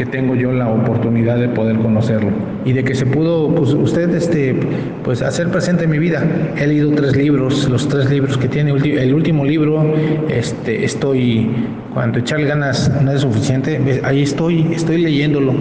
que 0.00 0.06
tengo 0.06 0.34
yo 0.34 0.50
la 0.50 0.66
oportunidad 0.66 1.36
de 1.36 1.50
poder 1.50 1.76
conocerlo 1.76 2.30
y 2.64 2.72
de 2.72 2.84
que 2.84 2.94
se 2.94 3.04
pudo 3.04 3.54
pues, 3.54 3.74
usted 3.74 4.08
este 4.14 4.58
pues 5.04 5.20
hacer 5.20 5.48
presente 5.48 5.84
en 5.84 5.90
mi 5.90 5.98
vida. 5.98 6.24
He 6.56 6.66
leído 6.66 6.90
tres 6.92 7.14
libros, 7.16 7.68
los 7.68 7.86
tres 7.86 8.08
libros 8.08 8.38
que 8.38 8.48
tiene 8.48 8.70
el 8.70 9.12
último 9.12 9.44
libro 9.44 9.94
este 10.30 10.86
estoy 10.86 11.50
cuando 11.92 12.18
echarle 12.18 12.46
ganas 12.46 12.90
no 13.02 13.12
es 13.12 13.20
suficiente, 13.20 14.00
ahí 14.02 14.22
estoy, 14.22 14.72
estoy 14.72 15.02
leyéndolo 15.02 15.52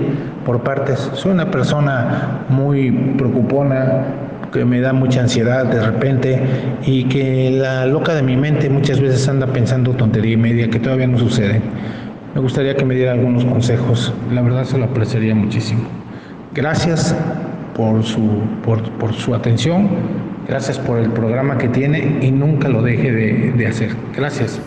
por 0.46 0.64
partes. 0.64 1.12
Soy 1.16 1.34
una 1.34 1.52
persona 1.52 2.46
muy 2.48 2.92
preocupona, 3.18 4.06
que 4.54 4.64
me 4.64 4.80
da 4.80 4.94
mucha 4.94 5.20
ansiedad 5.20 5.66
de 5.66 5.86
repente 5.86 6.40
y 6.86 7.04
que 7.10 7.52
la 7.52 7.86
loca 7.86 8.16
de 8.16 8.24
mi 8.24 8.38
mente 8.38 8.70
muchas 8.70 9.02
veces 9.02 9.28
anda 9.28 9.48
pensando 9.48 9.92
tontería 9.92 10.32
y 10.32 10.38
media 10.38 10.70
que 10.70 10.80
todavía 10.80 11.08
no 11.08 11.18
sucede. 11.20 11.62
Me 12.40 12.44
gustaría 12.44 12.74
que 12.74 12.86
me 12.86 12.96
diera 12.96 13.12
algunos 13.12 13.44
consejos, 13.44 14.14
la 14.32 14.42
verdad 14.42 14.64
se 14.64 14.78
lo 14.78 14.86
apreciaría 14.86 15.36
muchísimo. 15.36 15.82
Gracias 16.54 17.14
por 17.76 18.02
su, 18.06 18.22
por, 18.64 18.82
por 18.92 19.14
su 19.14 19.36
atención, 19.36 19.90
gracias 20.48 20.80
por 20.80 21.00
el 21.00 21.12
programa 21.12 21.58
que 21.58 21.68
tiene 21.68 22.20
y 22.22 22.32
nunca 22.32 22.70
lo 22.70 22.82
deje 22.82 23.12
de, 23.12 23.52
de 23.52 23.68
hacer. 23.68 23.94
Gracias. 24.16 24.58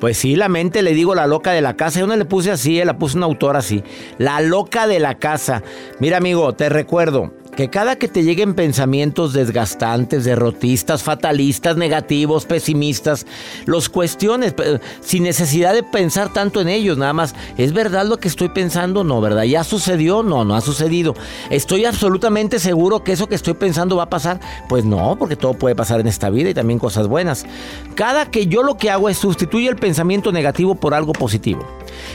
Pues 0.00 0.16
sí, 0.16 0.34
la 0.34 0.48
mente 0.48 0.80
le 0.80 0.94
digo 0.94 1.14
la 1.14 1.26
loca 1.26 1.52
de 1.52 1.60
la 1.60 1.76
casa. 1.76 2.00
Yo 2.00 2.06
no 2.06 2.16
le 2.16 2.24
puse 2.24 2.50
así, 2.50 2.80
eh, 2.80 2.86
la 2.86 2.96
puse 2.96 3.18
un 3.18 3.22
autor 3.22 3.58
así. 3.58 3.84
La 4.16 4.40
loca 4.40 4.86
de 4.86 5.00
la 5.00 5.16
casa. 5.16 5.62
Mira, 6.00 6.16
amigo, 6.16 6.54
te 6.54 6.70
recuerdo 6.70 7.34
que 7.56 7.70
cada 7.70 7.96
que 7.96 8.08
te 8.08 8.24
lleguen 8.24 8.54
pensamientos 8.54 9.32
desgastantes, 9.32 10.24
derrotistas, 10.24 11.02
fatalistas, 11.02 11.76
negativos, 11.76 12.46
pesimistas, 12.46 13.26
los 13.66 13.88
cuestiones 13.88 14.54
sin 15.00 15.22
necesidad 15.22 15.72
de 15.72 15.82
pensar 15.82 16.32
tanto 16.32 16.60
en 16.60 16.68
ellos, 16.68 16.98
nada 16.98 17.12
más, 17.12 17.34
¿es 17.56 17.72
verdad 17.72 18.06
lo 18.06 18.18
que 18.18 18.28
estoy 18.28 18.48
pensando? 18.48 19.04
No, 19.04 19.20
¿verdad? 19.20 19.44
¿Ya 19.44 19.64
sucedió? 19.64 20.22
No, 20.22 20.44
no 20.44 20.54
ha 20.56 20.60
sucedido. 20.60 21.14
¿Estoy 21.50 21.84
absolutamente 21.84 22.58
seguro 22.58 23.04
que 23.04 23.12
eso 23.12 23.28
que 23.28 23.34
estoy 23.34 23.54
pensando 23.54 23.96
va 23.96 24.04
a 24.04 24.10
pasar? 24.10 24.40
Pues 24.68 24.84
no, 24.84 25.16
porque 25.18 25.36
todo 25.36 25.54
puede 25.54 25.74
pasar 25.74 26.00
en 26.00 26.08
esta 26.08 26.30
vida 26.30 26.50
y 26.50 26.54
también 26.54 26.78
cosas 26.78 27.06
buenas. 27.06 27.46
Cada 27.94 28.30
que 28.30 28.46
yo 28.46 28.62
lo 28.62 28.76
que 28.76 28.90
hago 28.90 29.08
es 29.08 29.18
sustituir 29.18 29.70
el 29.70 29.76
pensamiento 29.76 30.32
negativo 30.32 30.74
por 30.74 30.94
algo 30.94 31.12
positivo. 31.12 31.66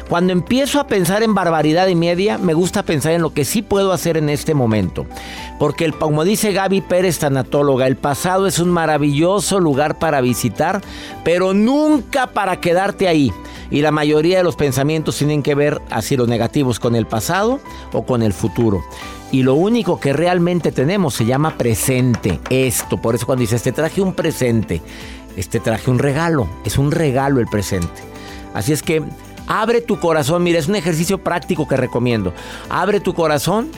Cuando 0.09 0.33
empiezo 0.33 0.79
a 0.79 0.87
pensar 0.87 1.23
en 1.23 1.33
barbaridad 1.33 1.87
y 1.87 1.95
media, 1.95 2.37
me 2.37 2.53
gusta 2.53 2.83
pensar 2.83 3.13
en 3.13 3.21
lo 3.21 3.33
que 3.33 3.45
sí 3.45 3.61
puedo 3.61 3.91
hacer 3.91 4.17
en 4.17 4.29
este 4.29 4.53
momento. 4.53 5.05
Porque 5.59 5.85
el, 5.85 5.93
como 5.93 6.23
dice 6.23 6.53
Gaby 6.53 6.81
Pérez, 6.81 7.19
tanatóloga, 7.19 7.87
el 7.87 7.97
pasado 7.97 8.47
es 8.47 8.59
un 8.59 8.69
maravilloso 8.69 9.59
lugar 9.59 9.99
para 9.99 10.21
visitar, 10.21 10.81
pero 11.23 11.53
nunca 11.53 12.27
para 12.27 12.59
quedarte 12.61 13.07
ahí. 13.07 13.31
Y 13.71 13.81
la 13.81 13.91
mayoría 13.91 14.37
de 14.37 14.43
los 14.43 14.55
pensamientos 14.55 15.17
tienen 15.17 15.43
que 15.43 15.55
ver 15.55 15.79
así 15.91 16.17
los 16.17 16.27
negativos 16.27 16.79
con 16.79 16.95
el 16.95 17.05
pasado 17.05 17.59
o 17.93 18.03
con 18.03 18.23
el 18.23 18.33
futuro. 18.33 18.81
Y 19.31 19.43
lo 19.43 19.53
único 19.53 19.99
que 19.99 20.13
realmente 20.13 20.71
tenemos 20.71 21.13
se 21.13 21.25
llama 21.25 21.55
presente. 21.57 22.39
Esto, 22.49 22.97
por 22.97 23.13
eso 23.13 23.25
cuando 23.27 23.41
dices, 23.41 23.61
te 23.61 23.71
traje 23.71 24.01
un 24.01 24.13
presente, 24.13 24.81
este 25.35 25.59
traje 25.59 25.91
un 25.91 25.99
regalo, 25.99 26.47
es 26.63 26.77
un 26.77 26.91
regalo 26.91 27.39
el 27.39 27.47
presente. 27.47 28.01
Así 28.55 28.73
es 28.73 28.81
que 28.81 29.03
abre 29.47 29.81
tu 29.81 29.99
corazón, 29.99 30.41
mira, 30.41 30.57
es 30.57 30.67
un 30.67 30.75
ejercicio 30.75 31.19
práctico 31.19 31.67
que 31.67 31.77
recomiendo. 31.77 32.33
Abre 32.69 32.99
tu 32.99 33.13
corazón 33.13 33.69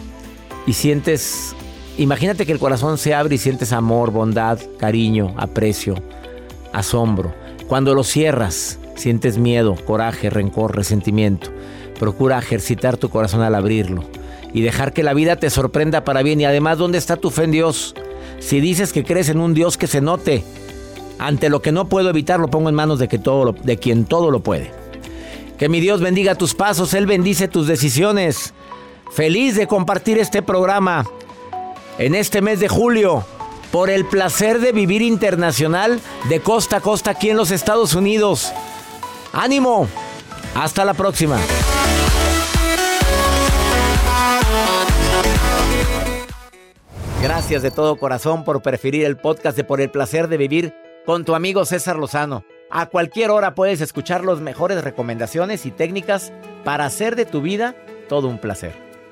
y 0.67 0.73
sientes, 0.73 1.55
imagínate 1.97 2.45
que 2.45 2.51
el 2.51 2.59
corazón 2.59 2.97
se 2.97 3.13
abre 3.13 3.35
y 3.35 3.37
sientes 3.37 3.73
amor, 3.73 4.11
bondad, 4.11 4.59
cariño, 4.77 5.33
aprecio, 5.37 5.95
asombro. 6.73 7.33
Cuando 7.67 7.93
lo 7.95 8.03
cierras, 8.03 8.79
sientes 8.95 9.37
miedo, 9.37 9.75
coraje, 9.85 10.29
rencor, 10.29 10.75
resentimiento. 10.75 11.49
Procura 11.99 12.39
ejercitar 12.39 12.97
tu 12.97 13.09
corazón 13.09 13.41
al 13.41 13.55
abrirlo 13.55 14.03
y 14.53 14.61
dejar 14.61 14.91
que 14.91 15.03
la 15.03 15.13
vida 15.13 15.35
te 15.37 15.49
sorprenda 15.49 16.03
para 16.03 16.23
bien. 16.23 16.41
Y 16.41 16.45
además, 16.45 16.77
¿dónde 16.77 16.97
está 16.97 17.15
tu 17.17 17.29
fe 17.29 17.43
en 17.45 17.51
Dios? 17.51 17.95
Si 18.39 18.59
dices 18.59 18.91
que 18.91 19.03
crees 19.03 19.29
en 19.29 19.39
un 19.39 19.53
Dios 19.53 19.77
que 19.77 19.87
se 19.87 20.01
note, 20.01 20.43
ante 21.19 21.49
lo 21.49 21.61
que 21.61 21.71
no 21.71 21.87
puedo 21.87 22.09
evitar, 22.09 22.39
lo 22.39 22.49
pongo 22.49 22.69
en 22.69 22.75
manos 22.75 22.97
de, 22.99 23.07
que 23.07 23.19
todo 23.19 23.45
lo- 23.45 23.51
de 23.53 23.77
quien 23.77 24.05
todo 24.05 24.31
lo 24.31 24.41
puede. 24.41 24.71
Que 25.59 25.69
mi 25.69 25.79
Dios 25.79 26.01
bendiga 26.01 26.33
tus 26.35 26.55
pasos, 26.55 26.93
Él 26.95 27.05
bendice 27.05 27.47
tus 27.47 27.67
decisiones. 27.67 28.53
Feliz 29.13 29.57
de 29.57 29.67
compartir 29.67 30.17
este 30.17 30.41
programa 30.41 31.05
en 31.97 32.15
este 32.15 32.41
mes 32.41 32.61
de 32.61 32.69
julio 32.69 33.25
por 33.69 33.89
el 33.89 34.05
placer 34.05 34.59
de 34.59 34.71
vivir 34.71 35.01
internacional 35.01 35.99
de 36.29 36.39
costa 36.39 36.77
a 36.77 36.79
costa 36.79 37.11
aquí 37.11 37.29
en 37.29 37.35
los 37.35 37.51
Estados 37.51 37.93
Unidos. 37.93 38.53
¡Ánimo! 39.33 39.89
Hasta 40.55 40.85
la 40.85 40.93
próxima. 40.93 41.37
Gracias 47.21 47.61
de 47.61 47.71
todo 47.71 47.97
corazón 47.97 48.45
por 48.45 48.61
preferir 48.61 49.03
el 49.03 49.17
podcast 49.17 49.57
de 49.57 49.65
Por 49.65 49.81
el 49.81 49.91
placer 49.91 50.29
de 50.29 50.37
vivir 50.37 50.73
con 51.05 51.25
tu 51.25 51.35
amigo 51.35 51.65
César 51.65 51.97
Lozano. 51.97 52.45
A 52.69 52.85
cualquier 52.85 53.29
hora 53.31 53.55
puedes 53.55 53.81
escuchar 53.81 54.23
las 54.23 54.39
mejores 54.39 54.81
recomendaciones 54.81 55.65
y 55.65 55.71
técnicas 55.71 56.31
para 56.63 56.85
hacer 56.85 57.17
de 57.17 57.25
tu 57.25 57.41
vida 57.41 57.75
todo 58.07 58.29
un 58.29 58.39
placer. 58.39 58.90